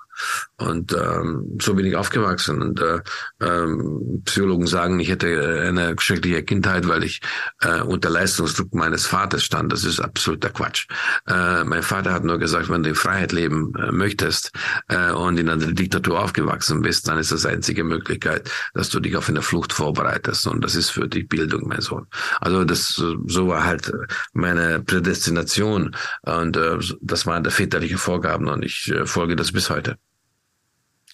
Und 0.57 0.93
ähm, 0.93 1.57
so 1.61 1.73
bin 1.73 1.85
ich 1.85 1.95
aufgewachsen. 1.95 2.61
Und 2.61 2.81
äh, 2.81 2.99
ähm, 3.41 4.21
Psychologen 4.25 4.67
sagen, 4.67 4.99
ich 4.99 5.09
hätte 5.09 5.27
äh, 5.27 5.67
eine 5.67 5.95
schreckliche 5.99 6.43
Kindheit, 6.43 6.87
weil 6.87 7.03
ich 7.03 7.21
äh, 7.61 7.81
unter 7.81 8.09
Leistungsdruck 8.09 8.73
meines 8.73 9.05
Vaters 9.05 9.43
stand. 9.43 9.71
Das 9.71 9.83
ist 9.83 9.99
absoluter 9.99 10.49
Quatsch. 10.49 10.87
Äh, 11.27 11.63
mein 11.63 11.83
Vater 11.83 12.13
hat 12.13 12.23
nur 12.23 12.37
gesagt, 12.37 12.69
wenn 12.69 12.83
du 12.83 12.89
in 12.89 12.95
Freiheit 12.95 13.31
leben 13.31 13.73
äh, 13.75 13.91
möchtest 13.91 14.51
äh, 14.87 15.11
und 15.11 15.39
in 15.39 15.49
einer 15.49 15.71
Diktatur 15.71 16.21
aufgewachsen 16.21 16.81
bist, 16.81 17.07
dann 17.07 17.17
ist 17.17 17.31
das 17.31 17.45
einzige 17.45 17.83
Möglichkeit, 17.83 18.49
dass 18.73 18.89
du 18.89 18.99
dich 18.99 19.15
auf 19.15 19.29
eine 19.29 19.41
Flucht 19.41 19.73
vorbereitest. 19.73 20.47
Und 20.47 20.63
das 20.63 20.75
ist 20.75 20.89
für 20.89 21.07
die 21.07 21.23
Bildung, 21.23 21.67
mein 21.67 21.81
Sohn. 21.81 22.07
Also 22.39 22.63
das 22.63 22.89
so 22.91 23.47
war 23.47 23.63
halt 23.63 23.91
meine 24.33 24.79
Prädestination 24.79 25.95
und 26.21 26.57
äh, 26.57 26.77
das 27.01 27.25
waren 27.25 27.43
der 27.43 27.51
väterliche 27.51 27.97
Vorgaben 27.97 28.47
und 28.47 28.63
ich 28.63 28.91
äh, 28.91 29.05
folge 29.05 29.35
das 29.35 29.51
bis 29.51 29.69
heute. 29.69 29.97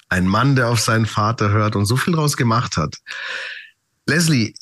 Ein 0.10 0.28
Mann, 0.28 0.56
der 0.56 0.70
auf 0.70 0.80
seinen 0.80 1.06
Vater 1.06 1.50
hört 1.50 1.76
und 1.76 1.86
so 1.86 1.98
viel 1.98 2.14
draus 2.14 2.38
gemacht 2.38 2.78
hat. 2.78 2.96
Leslie, 4.06 4.54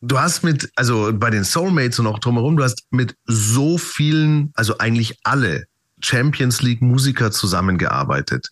du 0.00 0.18
hast 0.18 0.42
mit, 0.42 0.70
also 0.76 1.12
bei 1.12 1.30
den 1.30 1.44
Soulmates 1.44 1.98
und 1.98 2.06
auch 2.06 2.18
drumherum, 2.18 2.56
du 2.56 2.64
hast 2.64 2.84
mit 2.90 3.16
so 3.24 3.78
vielen, 3.78 4.50
also 4.54 4.78
eigentlich 4.78 5.18
alle 5.22 5.64
Champions 6.02 6.62
League 6.62 6.82
Musiker 6.82 7.30
zusammengearbeitet. 7.30 8.48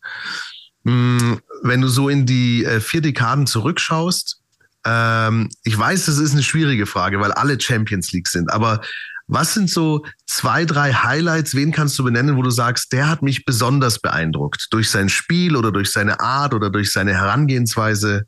Hm, 0.85 1.41
wenn 1.63 1.81
du 1.81 1.89
so 1.89 2.09
in 2.09 2.27
die 2.27 2.65
äh, 2.65 2.81
vier 2.81 3.01
Dekaden 3.01 3.47
zurückschaust, 3.47 4.41
ähm, 4.85 5.49
ich 5.65 5.77
weiß, 5.77 6.07
das 6.07 6.19
ist 6.19 6.33
eine 6.33 6.43
schwierige 6.43 6.87
Frage, 6.87 7.21
weil 7.21 7.33
alle 7.33 7.61
Champions 7.61 8.13
League 8.13 8.29
sind, 8.29 8.51
aber 8.53 8.81
was 9.29 9.55
sind 9.55 9.71
so 9.71 10.05
zwei, 10.27 10.65
drei 10.65 10.93
Highlights? 10.93 11.55
Wen 11.55 11.71
kannst 11.71 11.99
du 11.99 12.05
benennen, 12.05 12.37
wo 12.37 12.43
du 12.43 12.51
sagst, 12.51 12.93
der 12.93 13.09
hat 13.09 13.23
mich 13.23 13.45
besonders 13.45 14.01
beeindruckt? 14.01 14.69
Durch 14.71 14.91
sein 14.91 15.09
Spiel 15.09 15.55
oder 15.55 15.71
durch 15.71 15.93
seine 15.93 16.19
Art 16.21 16.55
oder 16.55 16.71
durch 16.71 16.91
seine 16.93 17.15
Herangehensweise? 17.15 18.27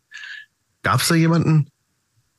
Gab 0.82 1.00
es 1.00 1.08
da 1.08 1.14
jemanden? 1.14 1.70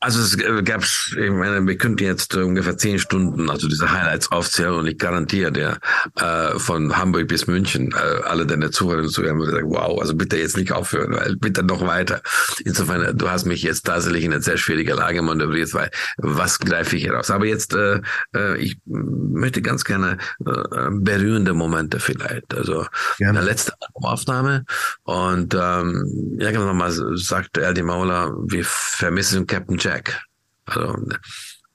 Also 0.03 0.19
es 0.19 0.35
gab, 0.65 0.81
ich 0.83 1.31
meine, 1.31 1.65
wir 1.67 1.77
könnten 1.77 2.03
jetzt 2.03 2.35
ungefähr 2.35 2.75
zehn 2.75 2.97
Stunden, 2.97 3.51
also 3.51 3.67
diese 3.67 3.91
Highlights 3.91 4.31
aufzählen 4.31 4.73
und 4.73 4.87
ich 4.87 4.97
garantiere 4.97 5.51
dir, 5.51 5.77
äh, 6.19 6.57
von 6.57 6.97
Hamburg 6.97 7.27
bis 7.27 7.45
München, 7.45 7.93
äh, 7.93 8.23
alle 8.23 8.47
deine 8.47 8.71
Zuhörer 8.71 9.03
und 9.03 9.09
Zuhörer 9.09 9.45
sagen, 9.45 9.69
wow, 9.69 10.01
also 10.01 10.15
bitte 10.15 10.37
jetzt 10.37 10.57
nicht 10.57 10.71
aufhören, 10.71 11.13
weil 11.13 11.35
bitte 11.35 11.61
noch 11.61 11.85
weiter. 11.85 12.23
Insofern, 12.65 13.15
du 13.15 13.29
hast 13.29 13.45
mich 13.45 13.61
jetzt 13.61 13.85
tatsächlich 13.85 14.23
in 14.23 14.33
eine 14.33 14.41
sehr 14.41 14.57
schwierige 14.57 14.95
Lage 14.95 15.21
manövriert, 15.21 15.71
weil 15.75 15.91
was 16.17 16.57
greife 16.57 16.95
ich 16.95 17.03
hier 17.03 17.13
raus? 17.13 17.29
Aber 17.29 17.45
jetzt, 17.45 17.75
äh, 17.75 18.01
äh, 18.35 18.57
ich 18.57 18.79
möchte 18.85 19.61
ganz 19.61 19.83
gerne 19.83 20.17
äh, 20.43 20.89
berührende 20.89 21.53
Momente 21.53 21.99
vielleicht. 21.99 22.55
Also 22.55 22.87
gerne. 23.19 23.37
eine 23.37 23.47
letzte 23.47 23.73
Aufnahme 23.93 24.65
und 25.03 25.53
ähm, 25.53 26.37
irgendwann 26.39 26.77
mal 26.77 26.91
sagte 26.91 27.61
Erdi 27.61 27.83
Mauler, 27.83 28.33
wir 28.47 28.65
vermissen 28.65 29.45
Captain 29.45 29.77
Jack. 29.77 29.90
Jack. 29.91 30.21
Also 30.65 30.95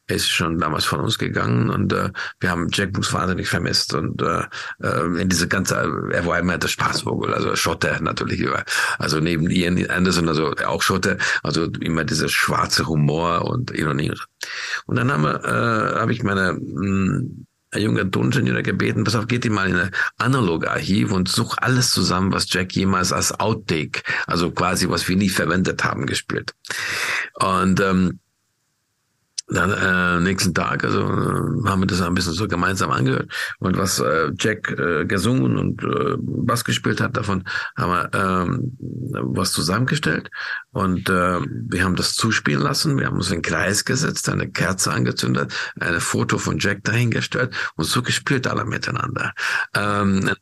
er 0.09 0.17
ist 0.17 0.31
schon 0.31 0.59
damals 0.59 0.85
von 0.85 1.01
uns 1.01 1.19
gegangen 1.19 1.69
und 1.69 1.93
äh, 1.93 2.11
wir 2.39 2.51
haben 2.51 2.69
Jack 2.73 2.93
Bruce 2.93 3.13
wahnsinnig 3.13 3.49
vermisst 3.49 3.93
und 3.93 4.23
äh, 4.23 4.45
äh, 4.81 5.21
in 5.21 5.29
diese 5.29 5.49
ganze, 5.49 5.75
er 6.13 6.25
war 6.25 6.39
immer 6.39 6.57
der 6.59 6.69
Spaßvogel, 6.69 7.35
also 7.35 7.57
Schotte 7.57 7.99
natürlich, 8.01 8.47
also 8.99 9.19
neben 9.19 9.51
Ian 9.51 9.85
Anderson, 9.91 10.29
also 10.29 10.53
auch 10.65 10.83
Schotte, 10.83 11.19
also 11.43 11.65
immer 11.81 12.05
dieser 12.05 12.29
schwarze 12.29 12.87
Humor 12.87 13.47
und 13.47 13.73
Ironie. 13.73 14.13
Und, 14.87 14.97
dann 14.97 15.11
haben 15.11 15.25
wir, 15.25 15.45
äh, 15.45 16.01
habe 16.01 16.13
ich 16.13 16.23
meine 16.23 16.53
mh, 16.53 16.61
hm, 16.61 17.47
ein 17.73 17.83
junger 17.83 18.11
Toningenieur 18.11 18.63
gebeten, 18.63 19.05
pass 19.05 19.15
auf, 19.15 19.27
geht 19.27 19.45
die 19.45 19.51
mal 19.51 19.69
in 19.69 19.77
ein 19.77 19.91
Analog-Archiv 20.19 21.13
und 21.13 21.29
such 21.29 21.57
alles 21.59 21.91
zusammen, 21.91 22.33
was 22.33 22.53
Jack 22.53 22.73
jemals 22.75 23.13
als 23.13 23.39
Outtake, 23.39 24.03
also 24.27 24.51
quasi 24.51 24.89
was 24.89 25.09
wir 25.09 25.17
nie 25.17 25.29
verwendet 25.29 25.85
haben, 25.85 26.07
gespielt. 26.07 26.55
Und 27.35 27.81
ähm, 27.81 28.21
dann 29.49 29.71
äh, 29.71 30.21
nächsten 30.21 30.55
Tag, 30.55 30.85
also 30.85 31.03
äh, 31.03 31.69
haben 31.69 31.81
wir 31.81 31.87
das 31.87 32.03
ein 32.03 32.15
bisschen 32.15 32.33
so 32.33 32.49
gemeinsam 32.49 32.91
angehört 32.91 33.33
und 33.61 33.79
was 33.79 34.01
äh, 34.01 34.33
Jack 34.39 34.71
äh, 34.71 35.05
gesungen 35.05 35.57
und 35.57 35.83
äh, 35.85 36.17
Bass 36.19 36.65
gespielt 36.65 37.01
hat, 37.01 37.17
davon 37.17 37.45
haben 37.77 37.91
wir 37.91 38.11
ähm, 38.13 38.77
was 39.23 39.53
zusammengestellt 39.53 40.31
und 40.73 41.09
äh, 41.09 41.41
wir 41.41 41.85
haben 41.85 41.97
das 41.97 42.15
zuspielen 42.15 42.61
lassen. 42.61 42.99
Wir 42.99 43.07
haben 43.07 43.17
uns 43.17 43.31
in 43.31 43.37
den 43.37 43.43
Kreis 43.43 43.85
gesetzt, 43.85 44.29
eine 44.29 44.51
Kerze 44.51 44.93
angezündet, 44.93 45.53
ein 45.79 46.01
Foto 46.01 46.39
von 46.39 46.59
Jack 46.59 46.85
dahingestellt 46.85 47.55
und 47.77 47.85
so 47.85 48.03
gespielt 48.03 48.47
alle 48.47 48.65
miteinander. 48.65 49.33
Ähm, 49.75 50.29
äh, 50.29 50.35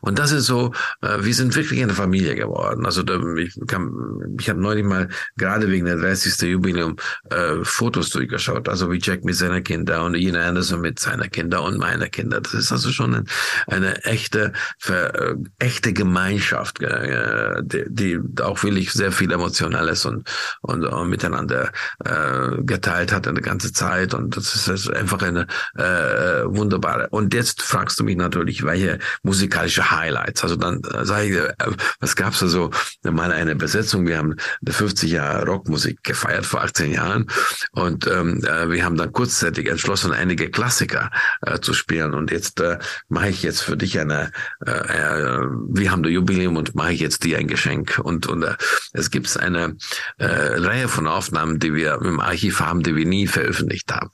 und 0.00 0.18
das 0.18 0.32
ist 0.32 0.46
so, 0.46 0.72
äh, 1.02 1.18
wir 1.20 1.34
sind 1.34 1.54
wirklich 1.56 1.82
eine 1.82 1.94
Familie 1.94 2.34
geworden. 2.34 2.86
Also 2.86 3.02
da, 3.02 3.20
ich, 3.36 3.54
kann, 3.66 3.90
ich 4.38 4.48
habe 4.48 4.60
neulich 4.60 4.84
mal 4.84 5.08
gerade 5.36 5.70
wegen 5.70 5.86
der 5.86 5.96
30. 5.96 6.40
Jubiläum 6.48 6.96
äh, 7.30 7.62
Fotos 7.62 8.10
durchgeschaut, 8.10 8.68
also 8.68 8.90
wie 8.90 8.98
Jack 9.00 9.24
mit 9.24 9.36
seiner 9.36 9.60
Kinder 9.60 10.04
und 10.04 10.14
Ian 10.14 10.36
Anderson 10.36 10.80
mit 10.80 10.98
seiner 10.98 11.28
Kinder 11.28 11.62
und 11.62 11.78
meiner 11.78 12.08
Kinder. 12.08 12.40
Das 12.40 12.54
ist 12.54 12.72
also 12.72 12.90
schon 12.90 13.14
ein, 13.14 13.24
eine 13.66 14.04
echte, 14.04 14.52
für, 14.78 15.14
äh, 15.14 15.36
echte 15.58 15.92
Gemeinschaft, 15.92 16.82
äh, 16.82 17.62
die, 17.62 17.84
die 17.88 18.42
auch 18.42 18.62
wirklich 18.62 18.92
sehr 18.92 19.12
viel 19.12 19.32
Emotionales 19.32 20.04
und, 20.04 20.28
und, 20.62 20.84
und 20.84 21.08
miteinander 21.08 21.70
äh, 22.04 22.62
geteilt 22.62 23.12
hat 23.12 23.26
eine 23.26 23.40
ganze 23.40 23.72
Zeit. 23.72 24.14
Und 24.14 24.36
das 24.36 24.68
ist, 24.68 24.90
einfach 24.90 25.22
eine 25.22 25.46
äh, 25.76 26.44
wunderbare. 26.44 27.08
Und 27.10 27.34
jetzt 27.34 27.62
fragst 27.62 27.98
du 28.00 28.04
mich 28.04 28.16
natürlich, 28.16 28.64
welche 28.64 28.98
musikalische 29.40 29.90
Highlights. 29.90 30.42
Also 30.42 30.56
dann 30.56 30.82
äh, 30.92 31.04
sage 31.04 31.26
ich, 31.26 31.36
äh, 31.36 31.72
was 31.98 32.14
gab's 32.14 32.40
da 32.40 32.48
so? 32.48 32.70
Mal 33.02 33.32
eine 33.32 33.56
Besetzung. 33.56 34.06
Wir 34.06 34.18
haben 34.18 34.36
50 34.68 35.10
Jahre 35.10 35.46
Rockmusik 35.46 36.04
gefeiert 36.04 36.44
vor 36.44 36.62
18 36.62 36.92
Jahren 36.92 37.26
und 37.72 38.06
ähm, 38.06 38.44
äh, 38.44 38.70
wir 38.70 38.84
haben 38.84 38.96
dann 38.96 39.12
kurzzeitig 39.12 39.68
entschlossen, 39.68 40.12
einige 40.12 40.50
Klassiker 40.50 41.10
äh, 41.40 41.58
zu 41.60 41.72
spielen. 41.72 42.12
Und 42.12 42.30
jetzt 42.30 42.60
äh, 42.60 42.78
mache 43.08 43.30
ich 43.30 43.42
jetzt 43.42 43.62
für 43.62 43.76
dich 43.76 43.98
eine, 43.98 44.30
äh, 44.66 44.70
äh, 44.70 45.38
wir 45.68 45.90
haben 45.90 46.02
das 46.02 46.12
Jubiläum 46.12 46.56
und 46.56 46.74
mache 46.74 46.92
ich 46.92 47.00
jetzt 47.00 47.24
dir 47.24 47.38
ein 47.38 47.48
Geschenk. 47.48 47.98
Und, 48.02 48.26
und 48.26 48.42
äh, 48.42 48.56
es 48.92 49.10
gibt 49.10 49.34
eine 49.38 49.76
äh, 50.18 50.26
Reihe 50.26 50.88
von 50.88 51.06
Aufnahmen, 51.06 51.58
die 51.58 51.74
wir 51.74 52.00
im 52.02 52.20
Archiv 52.20 52.60
haben, 52.60 52.82
die 52.82 52.94
wir 52.94 53.06
nie 53.06 53.26
veröffentlicht 53.26 53.90
haben. 53.90 54.10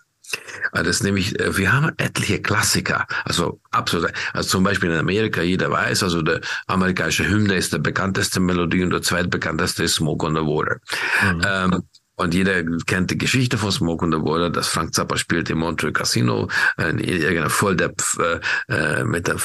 Das 0.73 0.87
ist 0.87 1.03
nämlich, 1.03 1.39
äh, 1.41 1.57
wir 1.57 1.73
haben 1.73 1.93
etliche 1.97 2.41
Klassiker, 2.41 3.07
also 3.25 3.61
absolut, 3.71 4.13
also 4.33 4.49
zum 4.49 4.65
Beispiel 4.65 4.91
in 4.91 4.99
Amerika, 4.99 5.43
jeder 5.43 5.71
weiß, 5.71 6.03
also 6.03 6.23
der 6.23 6.41
amerikanische 6.67 7.29
Hymne 7.29 7.55
ist 7.55 7.73
der 7.73 7.79
bekannteste 7.79 8.41
Melodie 8.41 8.83
und 8.83 8.91
der 8.91 9.03
zweitbekannteste 9.03 9.85
ist 9.85 9.95
Smoke 9.95 10.27
on 10.27 10.35
the 10.35 10.41
Water. 10.41 10.81
Mhm. 11.23 11.43
Ähm, 11.47 11.83
und 12.17 12.35
jeder 12.35 12.65
kennt 12.87 13.11
die 13.11 13.19
Geschichte 13.19 13.59
von 13.59 13.71
Smoke 13.71 14.05
on 14.05 14.13
the 14.13 14.19
Water, 14.19 14.51
dass 14.51 14.69
Frank 14.69 14.95
Zappa 14.95 15.17
spielt 15.17 15.51
im 15.51 15.59
Montreux 15.59 15.93
Casino, 15.93 16.49
in 16.79 16.99
irgendeiner 16.99 17.51
Volldepp 17.51 18.03
äh, 18.19 18.41
äh, 18.73 19.05
mit 19.05 19.29
dem 19.29 19.39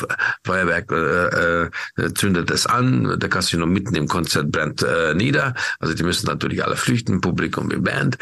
Feuerwerk 0.46 0.92
äh, 0.92 1.66
äh, 1.66 2.14
zündet 2.14 2.50
es 2.52 2.66
an, 2.66 3.20
der 3.20 3.30
Casino 3.30 3.66
mitten 3.66 3.96
im 3.96 4.08
Konzert 4.08 4.52
brennt 4.52 4.84
äh, 4.84 5.14
nieder. 5.14 5.54
Also 5.80 5.94
die 5.94 6.04
müssen 6.04 6.28
natürlich 6.28 6.64
alle 6.64 6.76
flüchten, 6.76 7.22
Publikum 7.22 7.72
wie 7.72 7.78
Band. 7.78 8.18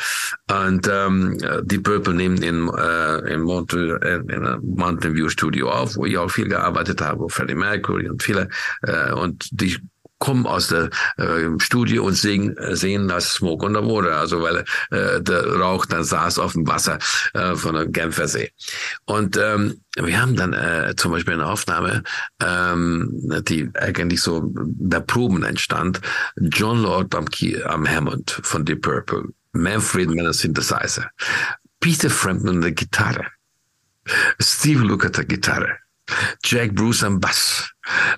Und 0.50 0.90
ähm, 0.92 1.38
die 1.64 1.80
Purple 1.80 2.14
nehmen 2.14 2.42
in, 2.42 2.70
äh, 2.70 3.34
in 3.34 3.42
Montreux 3.42 4.00
in 4.04 4.32
einem 4.32 4.62
Mountain 4.64 5.16
View 5.16 5.30
Studio 5.30 5.70
auf, 5.70 5.96
wo 5.96 6.06
ich 6.06 6.18
auch 6.18 6.30
viel 6.30 6.48
gearbeitet 6.48 7.02
habe, 7.02 7.22
wo 7.22 7.30
Freddie 7.30 7.56
Mercury 7.56 8.10
und 8.10 8.24
viele 8.24 8.50
äh, 8.84 9.12
und 9.12 9.48
die 9.52 9.78
kommen 10.20 10.46
aus 10.46 10.68
der 10.68 10.90
äh, 11.18 11.48
Studie 11.60 12.00
und 12.00 12.14
sehen, 12.14 12.56
äh, 12.58 12.76
sehen 12.76 13.08
das 13.08 13.34
Smoke 13.34 13.66
on 13.66 13.74
the 13.74 13.82
Water, 13.82 14.18
also 14.18 14.42
weil 14.42 14.64
äh, 14.92 15.22
der 15.22 15.56
Rauch 15.56 15.86
dann 15.86 16.04
saß 16.04 16.40
auf 16.40 16.54
dem 16.54 16.68
Wasser 16.68 17.00
äh, 17.34 17.56
von 17.56 17.76
der 17.76 17.88
Genfersee. 17.88 18.52
Und 19.06 19.38
ähm, 19.38 19.82
wir 19.96 20.22
haben 20.22 20.36
dann 20.36 20.54
äh, 20.54 20.94
zum 20.96 21.12
Beispiel 21.12 21.34
eine 21.34 21.48
Aufnahme, 21.48 22.04
ähm, 22.42 23.42
die 23.48 23.70
eigentlich 23.76 24.22
so 24.22 24.52
der 24.54 25.00
Proben 25.00 25.44
entstand, 25.44 26.02
John 26.38 26.82
Lord 26.82 27.16
am, 27.16 27.26
Key, 27.26 27.62
am 27.64 27.88
Hammond 27.88 28.40
von 28.44 28.66
Deep 28.66 28.82
Purple, 28.82 29.24
Manfred 29.54 30.10
Mann 30.10 30.32
Synthesizer, 30.34 31.10
Peter 31.80 32.10
Frampton 32.10 32.62
der 32.62 32.74
Gitarre, 32.74 33.26
Steve 34.40 34.84
Lukather 34.84 35.24
Gitarre, 35.24 35.78
Jack 36.44 36.76
Bruce 36.76 37.04
am 37.04 37.20
Bass, 37.20 37.72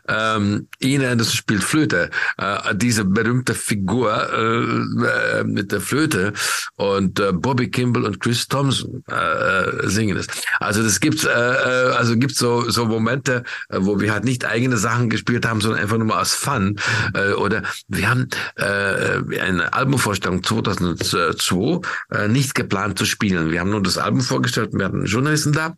ähm, 0.08 0.68
Ian 0.80 1.06
Anderson 1.06 1.36
spielt 1.36 1.64
Flöte. 1.64 2.10
Äh, 2.38 2.76
diese 2.76 3.06
berühmte 3.06 3.54
Figur 3.54 4.12
äh, 4.32 5.40
äh, 5.40 5.44
mit 5.44 5.72
der 5.72 5.82
Flöte 5.82 6.34
und 6.76 7.20
äh, 7.20 7.32
Bobby 7.32 7.70
Kimball 7.70 8.06
und 8.06 8.20
Chris 8.20 8.48
Thompson 8.48 9.04
äh, 9.08 9.88
singen 9.88 10.18
es. 10.18 10.28
Also 10.60 10.84
das 10.84 11.00
gibt's, 11.00 11.24
äh, 11.24 11.30
äh, 11.30 11.92
also 11.94 12.18
gibt's 12.18 12.38
so 12.38 12.70
so 12.70 12.86
Momente, 12.86 13.44
äh, 13.70 13.78
wo 13.80 14.00
wir 14.00 14.12
halt 14.12 14.24
nicht 14.24 14.46
eigene 14.46 14.78
Sachen 14.78 15.10
gespielt 15.10 15.46
haben, 15.46 15.62
sondern 15.62 15.82
einfach 15.82 15.98
nur 15.98 16.08
mal 16.08 16.22
aus 16.22 16.34
Fun. 16.34 16.78
Äh, 17.14 17.34
oder 17.34 17.64
wir 17.88 18.10
haben 18.10 18.28
äh, 18.56 19.40
eine 19.40 19.74
Albumvorstellung 19.74 20.44
2002 20.44 21.88
äh, 22.12 22.28
nicht 22.28 22.56
geplant 22.56 22.98
zu 22.98 23.06
spielen. 23.06 23.52
Wir 23.52 23.60
haben 23.60 23.70
nur 23.70 23.84
das 23.84 23.98
Album 23.98 24.22
vorgestellt, 24.22 24.72
wir 24.74 24.86
hatten 24.86 25.06
Journalisten 25.06 25.54
da 25.54 25.78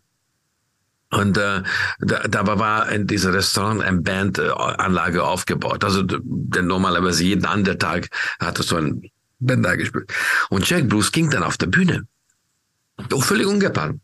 und 1.14 1.38
äh, 1.38 1.64
da, 2.00 2.28
dabei 2.28 2.60
war 2.60 2.90
in 2.90 3.08
dieser 3.08 3.34
Restaurant 3.34 3.82
eine 3.82 4.02
Bandanlage 4.02 5.24
aufgebaut. 5.24 5.84
Also 5.84 6.04
denn 6.04 6.68
normalerweise 6.68 7.24
jeden 7.24 7.46
anderen 7.46 7.80
Tag 7.80 8.10
hatte 8.40 8.64
so 8.64 8.78
ein 8.78 9.10
Band 9.40 9.66
da 9.66 9.76
gespielt. 9.76 10.12
Und 10.50 10.70
Jack 10.70 10.88
Bruce 10.88 11.12
ging 11.12 11.30
dann 11.30 11.44
auf 11.44 11.58
der 11.58 11.68
Bühne. 11.68 12.08
Doch 13.10 13.24
völlig 13.24 13.48
ungeplant 13.48 14.03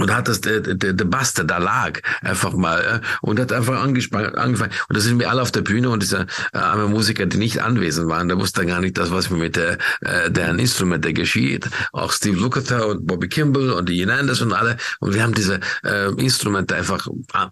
und 0.00 0.14
hat 0.14 0.28
das 0.28 0.40
der, 0.40 0.60
der, 0.60 0.92
der 0.92 1.04
Bass, 1.04 1.34
der 1.34 1.44
da 1.44 1.58
lag, 1.58 2.00
einfach 2.22 2.52
mal 2.52 3.02
äh, 3.02 3.06
und 3.22 3.40
hat 3.40 3.52
einfach 3.52 3.80
angefangen. 3.82 4.72
Und 4.88 4.96
da 4.96 5.00
sind 5.00 5.18
wir 5.18 5.30
alle 5.30 5.42
auf 5.42 5.50
der 5.50 5.62
Bühne 5.62 5.90
und 5.90 6.02
dieser 6.02 6.26
äh, 6.52 6.58
arme 6.58 6.88
Musiker, 6.88 7.26
die 7.26 7.38
nicht 7.38 7.62
anwesend 7.62 8.08
waren, 8.08 8.28
der 8.28 8.38
wusste 8.38 8.66
gar 8.66 8.80
nicht, 8.80 8.98
das, 8.98 9.10
was 9.10 9.30
mit 9.30 9.56
der, 9.56 9.78
äh, 10.00 10.30
deren 10.30 10.58
Instrumente 10.58 11.12
geschieht. 11.12 11.68
Auch 11.92 12.12
Steve 12.12 12.38
Lukather 12.38 12.86
und 12.88 13.06
Bobby 13.06 13.28
Kimball 13.28 13.70
und 13.70 13.88
die 13.88 14.10
Anderson 14.10 14.48
und 14.48 14.54
alle. 14.54 14.76
Und 15.00 15.14
wir 15.14 15.22
haben 15.22 15.34
diese 15.34 15.60
äh, 15.84 16.08
Instrumente 16.14 16.74
einfach 16.74 17.06
äh, 17.06 17.46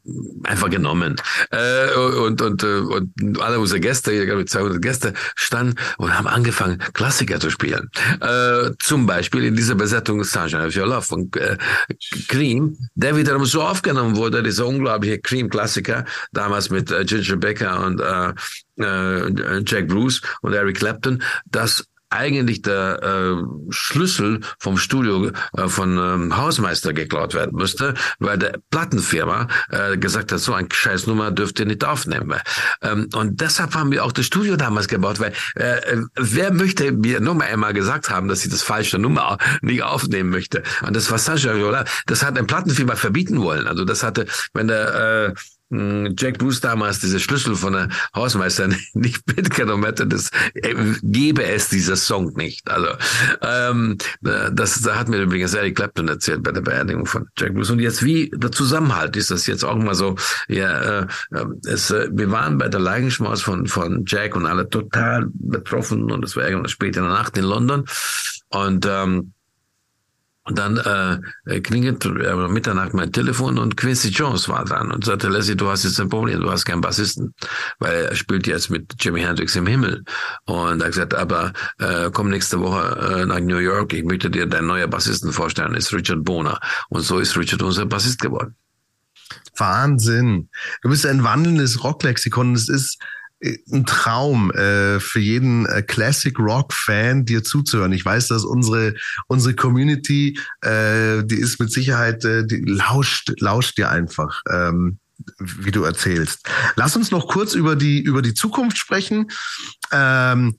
einfach 0.45 0.71
genommen. 0.71 1.17
Äh, 1.51 1.95
und, 1.95 2.43
und, 2.43 2.63
äh, 2.63 2.79
und 2.79 3.41
alle 3.41 3.59
unsere 3.59 3.81
Gäste, 3.81 4.13
ich 4.13 4.27
glaube 4.27 4.45
200 4.45 4.83
Gäste, 4.83 5.15
standen 5.35 5.75
und 5.99 6.17
haben 6.17 6.27
angefangen, 6.27 6.79
Klassiker 6.93 7.41
zu 7.41 7.51
spielen. 7.51 7.91
Äh, 8.21 8.73
zum 8.79 9.07
Beispiel 9.07 9.45
in 9.45 9.57
dieser 9.57 9.75
Besetzung 9.75 10.23
Sunshine 10.25 10.67
of 10.67 10.77
Your 10.77 10.87
Love 10.87 11.03
von 11.03 11.31
äh, 11.37 11.57
Cream, 12.39 12.79
der 12.95 13.17
wiederum 13.17 13.45
so 13.45 13.63
aufgenommen 13.63 14.15
wurde, 14.15 14.45
dieser 14.45 14.65
unglaubliche 14.65 15.19
Cream-Klassiker, 15.19 16.05
damals 16.31 16.71
mit 16.71 16.89
äh, 16.93 17.05
Ginger 17.05 17.37
Becker 17.37 17.85
und 17.85 18.01
äh, 18.01 18.33
äh, 18.81 19.63
Jack 19.67 19.89
Bruce 19.89 20.23
und 20.43 20.53
Eric 20.53 20.77
Clapton, 20.77 21.21
dass 21.47 21.85
eigentlich 22.11 22.63
der 22.63 23.03
äh, 23.03 23.43
Schlüssel 23.71 24.41
vom 24.59 24.79
Studio 24.79 25.31
äh, 25.57 25.69
von 25.69 25.99
ähm, 25.99 26.37
Hausmeister 26.37 26.93
geklaut 26.93 27.35
werden 27.35 27.55
müsste, 27.55 27.95
weil 28.19 28.39
der 28.39 28.59
Plattenfirma 28.71 29.49
äh, 29.71 29.97
gesagt 29.97 30.33
hat, 30.33 30.41
so 30.41 30.55
ein 30.55 30.69
scheiß 30.71 31.07
Nummer 31.07 31.31
dürft 31.31 31.61
ihr 31.61 31.67
nicht 31.67 31.85
aufnehmen. 31.85 32.35
Ähm, 32.83 33.09
und 33.15 33.41
deshalb 33.41 33.75
haben 33.75 33.93
wir 33.93 34.05
auch 34.05 34.13
das 34.13 34.27
Studio 34.27 34.57
damals 34.57 34.89
gebaut, 34.89 35.21
weil 35.21 35.33
äh, 35.55 36.03
wer 36.15 36.53
möchte 36.53 36.93
mir 36.93 37.21
nur 37.21 37.35
mal 37.35 37.47
einmal 37.47 37.75
gesagt 37.75 38.11
haben, 38.11 38.29
dass 38.29 38.41
sie 38.41 38.49
das 38.49 38.63
falsche 38.63 38.99
Nummer 38.99 39.39
nicht 39.61 39.83
aufnehmen 39.83 40.31
möchte. 40.31 40.63
Und 40.83 40.97
das 40.97 41.11
war 41.11 41.19
Viola, 41.19 41.85
das 42.07 42.25
hat 42.25 42.39
ein 42.39 42.47
Plattenfirma 42.47 42.97
verbieten 42.97 43.41
wollen. 43.41 43.67
Also 43.67 43.85
das 43.85 44.03
hatte, 44.03 44.27
wenn 44.55 44.69
der 44.69 45.35
äh, 45.35 45.35
Jack 45.71 46.39
Bruce 46.39 46.61
damals 46.61 47.01
diese 47.01 47.21
Schlüssel 47.21 47.55
von 47.55 47.75
der 47.75 47.89
Hausmeister 48.15 48.69
nicht 48.95 49.27
mitgenommen 49.37 49.85
hätte, 49.85 50.07
das 50.07 50.31
äh, 50.55 50.75
gäbe 51.03 51.45
es 51.45 51.69
dieser 51.69 51.97
Song 51.97 52.33
nicht. 52.35 52.71
Also 52.71 52.89
ähm, 53.43 53.99
das, 54.21 54.81
da 54.81 54.97
hat 54.97 55.09
mir 55.09 55.21
übrigens 55.21 55.55
Eric 55.55 55.77
Clapton 55.77 56.09
erzählt 56.09 56.43
bei 56.43 56.53
der 56.53 56.63
Beerdigung 56.63 57.05
von 57.05 57.29
Jack 57.37 57.55
Bruce. 57.55 57.71
Und 57.71 57.81
jetzt 57.81 58.03
wie 58.03 58.31
der 58.35 58.51
Zusammenhalt 58.51 59.17
ist 59.17 59.31
das 59.31 59.47
jetzt 59.47 59.65
auch 59.65 59.77
mal 59.77 59.95
so. 59.95 60.17
Ja, 60.49 61.01
äh, 61.01 61.07
es, 61.67 61.91
äh, 61.91 62.09
wir 62.13 62.31
waren 62.31 62.57
bei 62.57 62.69
der 62.69 62.81
Leichenschmaus 62.81 63.43
von 63.43 63.67
von 63.67 64.05
Jack 64.07 64.37
und 64.37 64.47
alle 64.47 64.69
total 64.69 65.27
betroffen 65.35 66.11
und 66.11 66.25
es 66.25 66.37
war 66.37 66.45
irgendwann 66.45 66.69
später 66.69 67.01
in 67.01 67.07
der 67.07 67.15
Nacht 67.15 67.37
in 67.37 67.45
London 67.45 67.85
und 68.51 68.87
ähm, 68.89 69.33
und 70.49 70.59
dann 70.59 70.79
äh, 71.47 71.61
klingelt 71.61 72.07
äh, 72.07 72.49
Mitternacht 72.49 72.95
mein 72.95 73.13
Telefon 73.13 73.59
und 73.59 73.77
Quincy 73.77 74.09
Jones 74.09 74.49
war 74.49 74.65
dran 74.65 74.91
und 74.91 75.05
sagte, 75.05 75.29
Leslie, 75.29 75.57
du 75.57 75.69
hast 75.69 75.85
jetzt 75.85 76.01
ein 76.01 76.09
Problem, 76.09 76.41
du 76.41 76.51
hast 76.51 76.65
keinen 76.65 76.81
Bassisten, 76.81 77.35
weil 77.79 78.07
er 78.07 78.15
spielt 78.17 78.47
jetzt 78.47 78.71
mit 78.71 78.95
Jimi 78.99 79.21
Hendrix 79.21 79.55
im 79.57 79.67
Himmel. 79.67 80.05
Und 80.47 80.81
er 80.81 80.87
hat 80.87 80.93
gesagt, 80.93 81.15
aber 81.15 81.53
äh, 81.79 82.11
komm 82.11 82.31
nächste 82.31 82.61
Woche 82.61 83.21
äh, 83.21 83.27
nach 83.27 83.41
New 83.41 83.59
York, 83.59 83.93
ich 83.93 84.05
möchte 84.05 84.31
dir 84.31 84.47
deinen 84.47 84.69
neuen 84.69 84.89
Bassisten 84.89 85.33
vorstellen, 85.33 85.75
ist 85.75 85.93
Richard 85.93 86.25
Boner. 86.25 86.59
Und 86.89 87.03
so 87.03 87.19
ist 87.19 87.37
Richard 87.37 87.63
unser 87.63 87.85
Bassist 87.85 88.21
geworden. 88.21 88.55
Wahnsinn. 89.55 90.49
Du 90.81 90.89
bist 90.89 91.05
ein 91.05 91.25
wandelndes 91.25 91.85
Rocklexikon. 91.85 92.55
Es 92.55 92.71
ist 92.71 92.99
ein 93.41 93.87
Traum 93.87 94.51
äh, 94.51 94.99
für 94.99 95.21
jeden 95.21 95.67
äh, 95.67 95.83
Classic 95.83 96.37
Rock 96.39 96.73
Fan, 96.73 97.25
dir 97.25 97.45
zuzuhören. 97.45 97.93
Ich 97.93 98.05
weiß, 98.05 98.29
dass 98.29 98.45
unsere 98.45 98.95
unsere 99.29 99.55
Community, 99.55 100.39
äh, 100.63 101.23
die 101.25 101.37
ist 101.37 101.61
mit 101.61 101.71
Sicherheit, 101.71 102.25
äh, 102.25 102.45
die 102.45 102.61
lauscht 102.61 103.33
lauscht 103.41 103.79
dir 103.79 103.91
einfach. 103.91 104.43
Ähm, 104.51 104.99
wie 105.39 105.73
du 105.73 105.83
erzählst. 105.83 106.49
Lass 106.77 106.95
uns 106.95 107.11
noch 107.11 107.27
kurz 107.27 107.55
über 107.55 107.75
die 107.75 108.01
über 108.01 108.23
die 108.23 108.35
Zukunft 108.35 108.79
sprechen. 108.79 109.29
Ähm, 109.93 110.59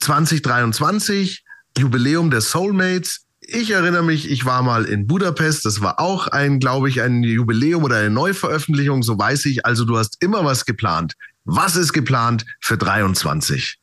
2023 0.00 1.44
Jubiläum 1.76 2.30
der 2.30 2.40
Soulmates 2.40 3.26
ich 3.50 3.70
erinnere 3.70 4.02
mich, 4.02 4.30
ich 4.30 4.44
war 4.44 4.62
mal 4.62 4.84
in 4.84 5.06
Budapest. 5.06 5.64
Das 5.64 5.80
war 5.80 5.98
auch 6.00 6.26
ein, 6.28 6.60
glaube 6.60 6.90
ich, 6.90 7.00
ein 7.00 7.22
Jubiläum 7.22 7.82
oder 7.82 7.96
eine 7.96 8.10
Neuveröffentlichung. 8.10 9.02
So 9.02 9.18
weiß 9.18 9.46
ich. 9.46 9.64
Also 9.64 9.86
du 9.86 9.96
hast 9.96 10.22
immer 10.22 10.44
was 10.44 10.66
geplant. 10.66 11.14
Was 11.50 11.76
ist 11.76 11.94
geplant 11.94 12.44
für 12.60 12.76
23? 12.76 13.77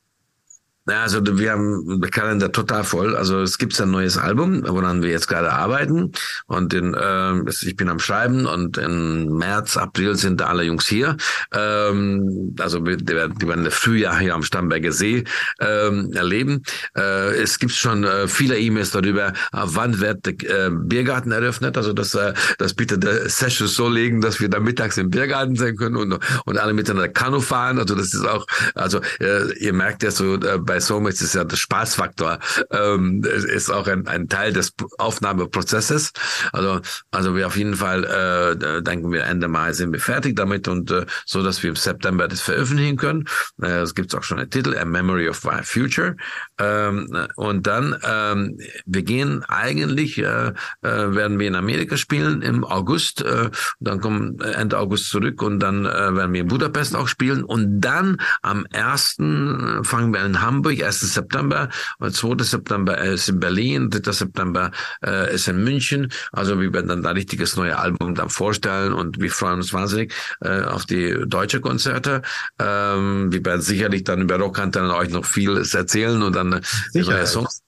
Ja, 0.87 1.01
also 1.01 1.19
wir 1.25 1.51
haben 1.51 1.99
den 1.99 2.11
Kalender 2.11 2.51
total 2.51 2.83
voll. 2.83 3.15
Also 3.15 3.41
es 3.41 3.57
gibt 3.57 3.79
ein 3.81 3.89
neues 3.89 4.19
Album, 4.19 4.61
woran 4.67 5.01
wir 5.01 5.09
jetzt 5.09 5.27
gerade 5.27 5.51
arbeiten. 5.51 6.11
Und 6.45 6.75
in, 6.75 6.93
äh, 6.93 7.49
ich 7.49 7.75
bin 7.75 7.89
am 7.89 7.97
Schreiben 7.97 8.45
und 8.45 8.77
im 8.77 9.35
März, 9.35 9.77
April 9.77 10.15
sind 10.15 10.43
alle 10.43 10.61
Jungs 10.61 10.87
hier. 10.87 11.17
Ähm, 11.51 12.55
also 12.59 12.79
die, 12.81 12.97
die 12.97 13.13
werden 13.47 13.63
das 13.63 13.73
Frühjahr 13.73 14.19
hier 14.19 14.35
am 14.35 14.43
Stamberger 14.43 14.91
See 14.91 15.23
ähm, 15.59 16.11
erleben. 16.13 16.61
Äh, 16.95 17.33
es 17.41 17.57
gibt 17.57 17.73
schon 17.73 18.03
äh, 18.03 18.27
viele 18.27 18.59
E-Mails 18.59 18.91
darüber, 18.91 19.33
wann 19.51 19.99
wird 19.99 20.27
der 20.27 20.67
äh, 20.67 20.69
Biergarten 20.69 21.31
eröffnet. 21.31 21.77
Also 21.77 21.93
dass, 21.93 22.13
äh, 22.13 22.33
dass 22.59 22.75
bitte 22.75 22.99
der 22.99 23.27
Session 23.27 23.67
so 23.67 23.89
legen, 23.89 24.21
dass 24.21 24.39
wir 24.39 24.49
da 24.49 24.59
mittags 24.59 24.97
im 24.97 25.09
Biergarten 25.09 25.55
sein 25.55 25.77
können 25.77 25.95
und, 25.95 26.19
und 26.45 26.57
alle 26.59 26.73
miteinander 26.73 27.09
Kanu 27.09 27.39
fahren. 27.39 27.79
Also 27.79 27.95
das 27.95 28.13
ist 28.13 28.27
auch, 28.27 28.45
also 28.75 29.01
äh, 29.19 29.51
ihr 29.57 29.73
merkt 29.73 30.03
ja 30.03 30.11
so 30.11 30.35
äh, 30.35 30.59
bei 30.59 30.74
bei 30.75 30.81
Soulmates 30.81 31.21
ist 31.21 31.35
ja 31.35 31.45
der 31.45 31.55
Spaßfaktor, 31.55 32.37
ähm, 32.69 33.23
ist 33.23 33.71
auch 33.71 33.87
ein, 33.87 34.07
ein 34.07 34.27
Teil 34.27 34.51
des 34.51 34.73
Aufnahmeprozesses. 34.97 36.11
Also, 36.51 36.81
also 37.11 37.33
wir 37.33 37.47
auf 37.47 37.55
jeden 37.55 37.75
Fall 37.75 38.03
äh, 38.03 38.81
denken 38.81 39.09
wir 39.13 39.23
Ende 39.23 39.47
Mai 39.47 39.71
sind 39.71 39.93
wir 39.93 40.01
fertig 40.01 40.35
damit 40.35 40.67
und 40.67 40.91
äh, 40.91 41.05
so, 41.25 41.43
dass 41.43 41.63
wir 41.63 41.69
im 41.69 41.77
September 41.77 42.27
das 42.27 42.41
veröffentlichen 42.41 42.97
können. 42.97 43.23
Äh, 43.61 43.83
es 43.83 43.95
gibt 43.95 44.13
auch 44.15 44.23
schon 44.23 44.39
einen 44.39 44.49
Titel, 44.49 44.77
A 44.77 44.83
Memory 44.83 45.29
of 45.29 45.45
My 45.45 45.63
Future. 45.63 46.17
Ähm, 46.59 47.25
und 47.37 47.67
dann, 47.67 47.95
ähm, 48.03 48.57
wir 48.85 49.03
gehen 49.03 49.45
eigentlich, 49.47 50.17
äh, 50.17 50.47
äh, 50.47 50.53
werden 50.81 51.39
wir 51.39 51.47
in 51.47 51.55
Amerika 51.55 51.95
spielen 51.95 52.41
im 52.41 52.65
August. 52.65 53.21
Äh, 53.21 53.49
dann 53.79 54.01
kommen 54.01 54.41
Ende 54.41 54.77
August 54.77 55.09
zurück 55.09 55.41
und 55.41 55.61
dann 55.61 55.85
äh, 55.85 56.15
werden 56.15 56.33
wir 56.33 56.41
in 56.41 56.47
Budapest 56.47 56.97
auch 56.97 57.07
spielen. 57.07 57.45
Und 57.45 57.79
dann 57.79 58.17
am 58.41 58.65
ersten 58.65 59.81
fangen 59.85 60.13
wir 60.13 60.25
in 60.25 60.41
Hamburg 60.41 60.64
Hamburg, 60.65 60.83
1. 60.83 60.99
September, 61.13 61.69
und 61.99 62.15
2. 62.15 62.43
September 62.43 62.97
ist 62.97 63.29
in 63.29 63.39
Berlin, 63.39 63.89
3. 63.91 64.11
September 64.11 64.71
äh, 65.05 65.33
ist 65.33 65.47
in 65.47 65.63
München. 65.63 66.11
Also 66.31 66.59
wir 66.59 66.73
werden 66.73 66.87
dann 66.87 67.03
da 67.03 67.11
richtiges 67.11 67.55
neue 67.55 67.77
Album 67.77 68.15
dann 68.15 68.29
vorstellen 68.29 68.93
und 68.93 69.19
wir 69.19 69.29
freuen 69.29 69.57
uns 69.57 69.73
wahnsinnig 69.73 70.13
äh, 70.41 70.61
auf 70.61 70.85
die 70.85 71.23
deutsche 71.27 71.61
Konzerte. 71.61 72.23
Ähm, 72.59 73.31
wir 73.31 73.45
werden 73.45 73.61
sicherlich 73.61 74.05
dann 74.05 74.21
über 74.21 74.37
Rockantenne 74.37 74.95
euch 74.95 75.09
noch 75.09 75.25
viel 75.25 75.57
erzählen 75.57 76.21
und 76.23 76.35
dann 76.35 76.61
neue 76.93 77.27
Songs 77.27 77.64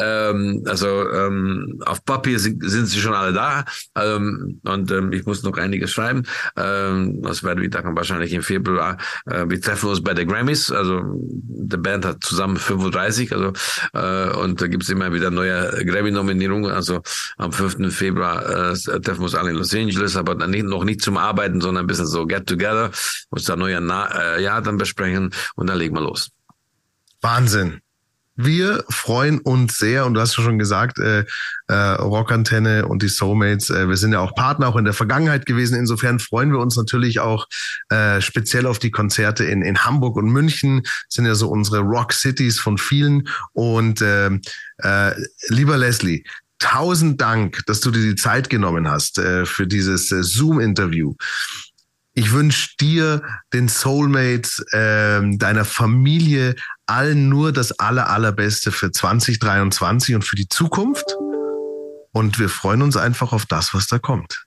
ähm, 0.00 0.64
also 0.66 1.10
ähm, 1.10 1.80
auf 1.84 2.04
Papier 2.04 2.38
sind, 2.38 2.62
sind 2.68 2.86
sie 2.86 3.00
schon 3.00 3.14
alle 3.14 3.32
da 3.32 3.64
ähm, 3.96 4.60
und 4.64 4.90
ähm, 4.90 5.12
ich 5.12 5.26
muss 5.26 5.42
noch 5.42 5.56
einiges 5.56 5.92
schreiben. 5.92 6.22
Ähm, 6.56 7.22
das 7.22 7.42
werden 7.42 7.62
wir 7.62 7.70
dann 7.70 7.96
wahrscheinlich 7.96 8.32
im 8.32 8.42
Februar. 8.42 8.96
Äh, 9.26 9.46
wir 9.48 9.60
treffen 9.60 9.90
uns 9.90 10.02
bei 10.02 10.14
der 10.14 10.26
Grammys. 10.26 10.70
Also 10.70 11.02
die 11.14 11.76
Band 11.76 12.04
hat 12.04 12.22
zusammen 12.22 12.56
35, 12.56 13.32
also 13.32 13.52
äh, 13.92 14.36
und 14.36 14.60
da 14.60 14.66
gibt's 14.66 14.88
immer 14.88 15.12
wieder 15.12 15.30
neue 15.30 15.84
Grammy-Nominierungen. 15.84 16.70
Also 16.70 17.02
am 17.36 17.52
5. 17.52 17.94
Februar 17.94 18.72
äh, 18.72 18.74
treffen 19.00 19.20
wir 19.20 19.24
uns 19.24 19.34
alle 19.34 19.50
in 19.50 19.56
Los 19.56 19.74
Angeles, 19.74 20.16
aber 20.16 20.34
dann 20.34 20.50
nicht, 20.50 20.64
noch 20.64 20.84
nicht 20.84 21.02
zum 21.02 21.16
Arbeiten, 21.16 21.60
sondern 21.60 21.84
ein 21.84 21.86
bisschen 21.86 22.06
so 22.06 22.26
get 22.26 22.46
together, 22.46 22.90
uns 23.30 23.44
da 23.44 23.56
neue 23.56 23.80
Na 23.80 24.36
äh, 24.36 24.42
Jahr 24.42 24.62
dann 24.62 24.76
besprechen 24.76 25.30
und 25.54 25.68
dann 25.68 25.78
legen 25.78 25.94
wir 25.94 26.02
los. 26.02 26.30
Wahnsinn. 27.20 27.80
Wir 28.36 28.84
freuen 28.88 29.38
uns 29.40 29.76
sehr 29.76 30.06
und 30.06 30.14
du 30.14 30.20
hast 30.20 30.36
ja 30.36 30.44
schon 30.44 30.58
gesagt, 30.58 30.98
äh, 30.98 31.24
äh, 31.68 31.74
Rockantenne 31.74 32.86
und 32.86 33.02
die 33.02 33.08
Soulmates, 33.08 33.70
äh, 33.70 33.88
wir 33.88 33.96
sind 33.96 34.12
ja 34.12 34.20
auch 34.20 34.34
Partner 34.34 34.68
auch 34.68 34.76
in 34.76 34.84
der 34.84 34.94
Vergangenheit 34.94 35.46
gewesen. 35.46 35.78
Insofern 35.78 36.18
freuen 36.18 36.50
wir 36.50 36.58
uns 36.58 36.76
natürlich 36.76 37.20
auch 37.20 37.46
äh, 37.90 38.20
speziell 38.20 38.66
auf 38.66 38.78
die 38.78 38.90
Konzerte 38.90 39.44
in, 39.44 39.62
in 39.62 39.84
Hamburg 39.84 40.16
und 40.16 40.30
München. 40.30 40.82
Das 40.82 40.94
sind 41.10 41.26
ja 41.26 41.34
so 41.34 41.48
unsere 41.48 41.80
Rock 41.80 42.12
Cities 42.12 42.58
von 42.60 42.78
vielen. 42.78 43.28
Und 43.52 44.00
äh, 44.00 44.30
äh, 44.78 45.14
lieber 45.48 45.76
Leslie, 45.76 46.24
tausend 46.60 47.20
Dank, 47.20 47.60
dass 47.66 47.80
du 47.80 47.90
dir 47.90 48.02
die 48.02 48.16
Zeit 48.16 48.48
genommen 48.48 48.88
hast 48.88 49.18
äh, 49.18 49.44
für 49.44 49.66
dieses 49.66 50.12
äh, 50.12 50.22
Zoom-Interview. 50.22 51.14
Ich 52.14 52.32
wünsche 52.32 52.70
dir, 52.80 53.22
den 53.52 53.68
Soulmates, 53.68 54.58
äh, 54.72 55.20
deiner 55.36 55.64
Familie, 55.64 56.56
allen 56.90 57.28
nur 57.28 57.52
das 57.52 57.78
aller, 57.78 58.10
allerbeste 58.10 58.72
für 58.72 58.90
2023 58.90 60.16
und 60.16 60.24
für 60.24 60.36
die 60.36 60.48
Zukunft. 60.48 61.16
Und 62.12 62.40
wir 62.40 62.48
freuen 62.48 62.82
uns 62.82 62.96
einfach 62.96 63.32
auf 63.32 63.46
das, 63.46 63.72
was 63.72 63.86
da 63.86 63.98
kommt. 63.98 64.44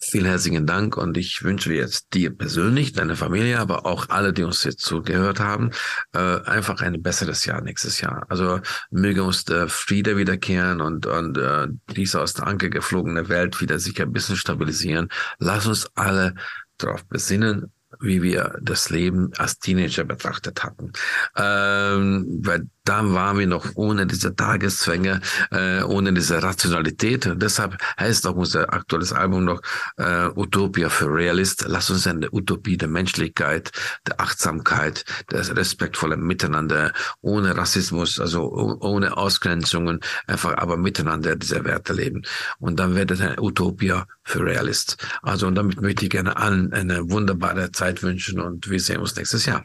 Vielen 0.00 0.24
herzlichen 0.24 0.66
Dank 0.66 0.96
und 0.96 1.16
ich 1.16 1.44
wünsche 1.44 1.72
jetzt 1.72 2.14
dir 2.14 2.36
persönlich, 2.36 2.94
deiner 2.94 3.14
Familie, 3.14 3.60
aber 3.60 3.86
auch 3.86 4.08
alle, 4.08 4.32
die 4.32 4.42
uns 4.42 4.64
jetzt 4.64 4.80
zugehört 4.80 5.38
haben, 5.38 5.70
äh, 6.12 6.18
einfach 6.18 6.80
ein 6.80 7.00
besseres 7.00 7.44
Jahr 7.44 7.60
nächstes 7.60 8.00
Jahr. 8.00 8.26
Also 8.28 8.60
möge 8.90 9.22
uns 9.22 9.44
der 9.44 9.68
Friede 9.68 10.16
wiederkehren 10.16 10.80
und, 10.80 11.06
und 11.06 11.38
äh, 11.38 11.68
diese 11.94 12.20
aus 12.20 12.34
der 12.34 12.48
Anker 12.48 12.70
geflogene 12.70 13.28
Welt 13.28 13.60
wieder 13.60 13.78
sich 13.78 14.02
ein 14.02 14.12
bisschen 14.12 14.36
stabilisieren. 14.36 15.08
Lass 15.38 15.66
uns 15.66 15.88
alle 15.94 16.34
darauf 16.78 17.04
besinnen, 17.06 17.72
wie 18.00 18.22
wir 18.22 18.58
das 18.60 18.90
Leben 18.90 19.30
als 19.38 19.58
Teenager 19.58 20.04
betrachtet 20.04 20.62
hatten. 20.64 20.92
Ähm, 21.36 22.40
weil 22.42 22.66
da 22.84 23.12
waren 23.12 23.38
wir 23.38 23.46
noch 23.46 23.66
ohne 23.74 24.06
diese 24.06 24.34
Tageszwänge, 24.34 25.20
äh, 25.50 25.82
ohne 25.82 26.12
diese 26.12 26.42
Rationalität. 26.42 27.26
Und 27.26 27.42
deshalb 27.42 27.76
heißt 27.98 28.26
auch 28.26 28.34
unser 28.34 28.72
aktuelles 28.72 29.12
Album 29.12 29.44
noch 29.44 29.60
äh, 29.96 30.28
Utopia 30.34 30.88
für 30.88 31.06
Realist. 31.06 31.64
Lass 31.68 31.90
uns 31.90 32.06
eine 32.06 32.28
Utopie 32.32 32.76
der 32.76 32.88
Menschlichkeit, 32.88 33.70
der 34.06 34.20
Achtsamkeit, 34.20 35.04
des 35.30 35.54
respektvollen 35.54 36.22
Miteinander, 36.22 36.92
ohne 37.20 37.56
Rassismus, 37.56 38.18
also 38.18 38.50
ohne 38.80 39.16
Ausgrenzungen, 39.16 40.00
einfach 40.26 40.56
aber 40.56 40.76
miteinander 40.76 41.36
diese 41.36 41.64
Werte 41.64 41.92
leben. 41.92 42.22
Und 42.58 42.80
dann 42.80 42.94
wird 42.94 43.10
es 43.10 43.20
eine 43.20 43.40
Utopia 43.40 44.06
für 44.24 44.44
Realist. 44.44 44.96
Also 45.22 45.46
und 45.46 45.54
damit 45.54 45.80
möchte 45.80 46.04
ich 46.04 46.10
gerne 46.10 46.36
allen 46.36 46.72
eine 46.72 47.10
wunderbare 47.10 47.70
Zeit 47.72 48.02
wünschen 48.02 48.40
und 48.40 48.70
wir 48.70 48.80
sehen 48.80 49.00
uns 49.00 49.16
nächstes 49.16 49.46
Jahr. 49.46 49.64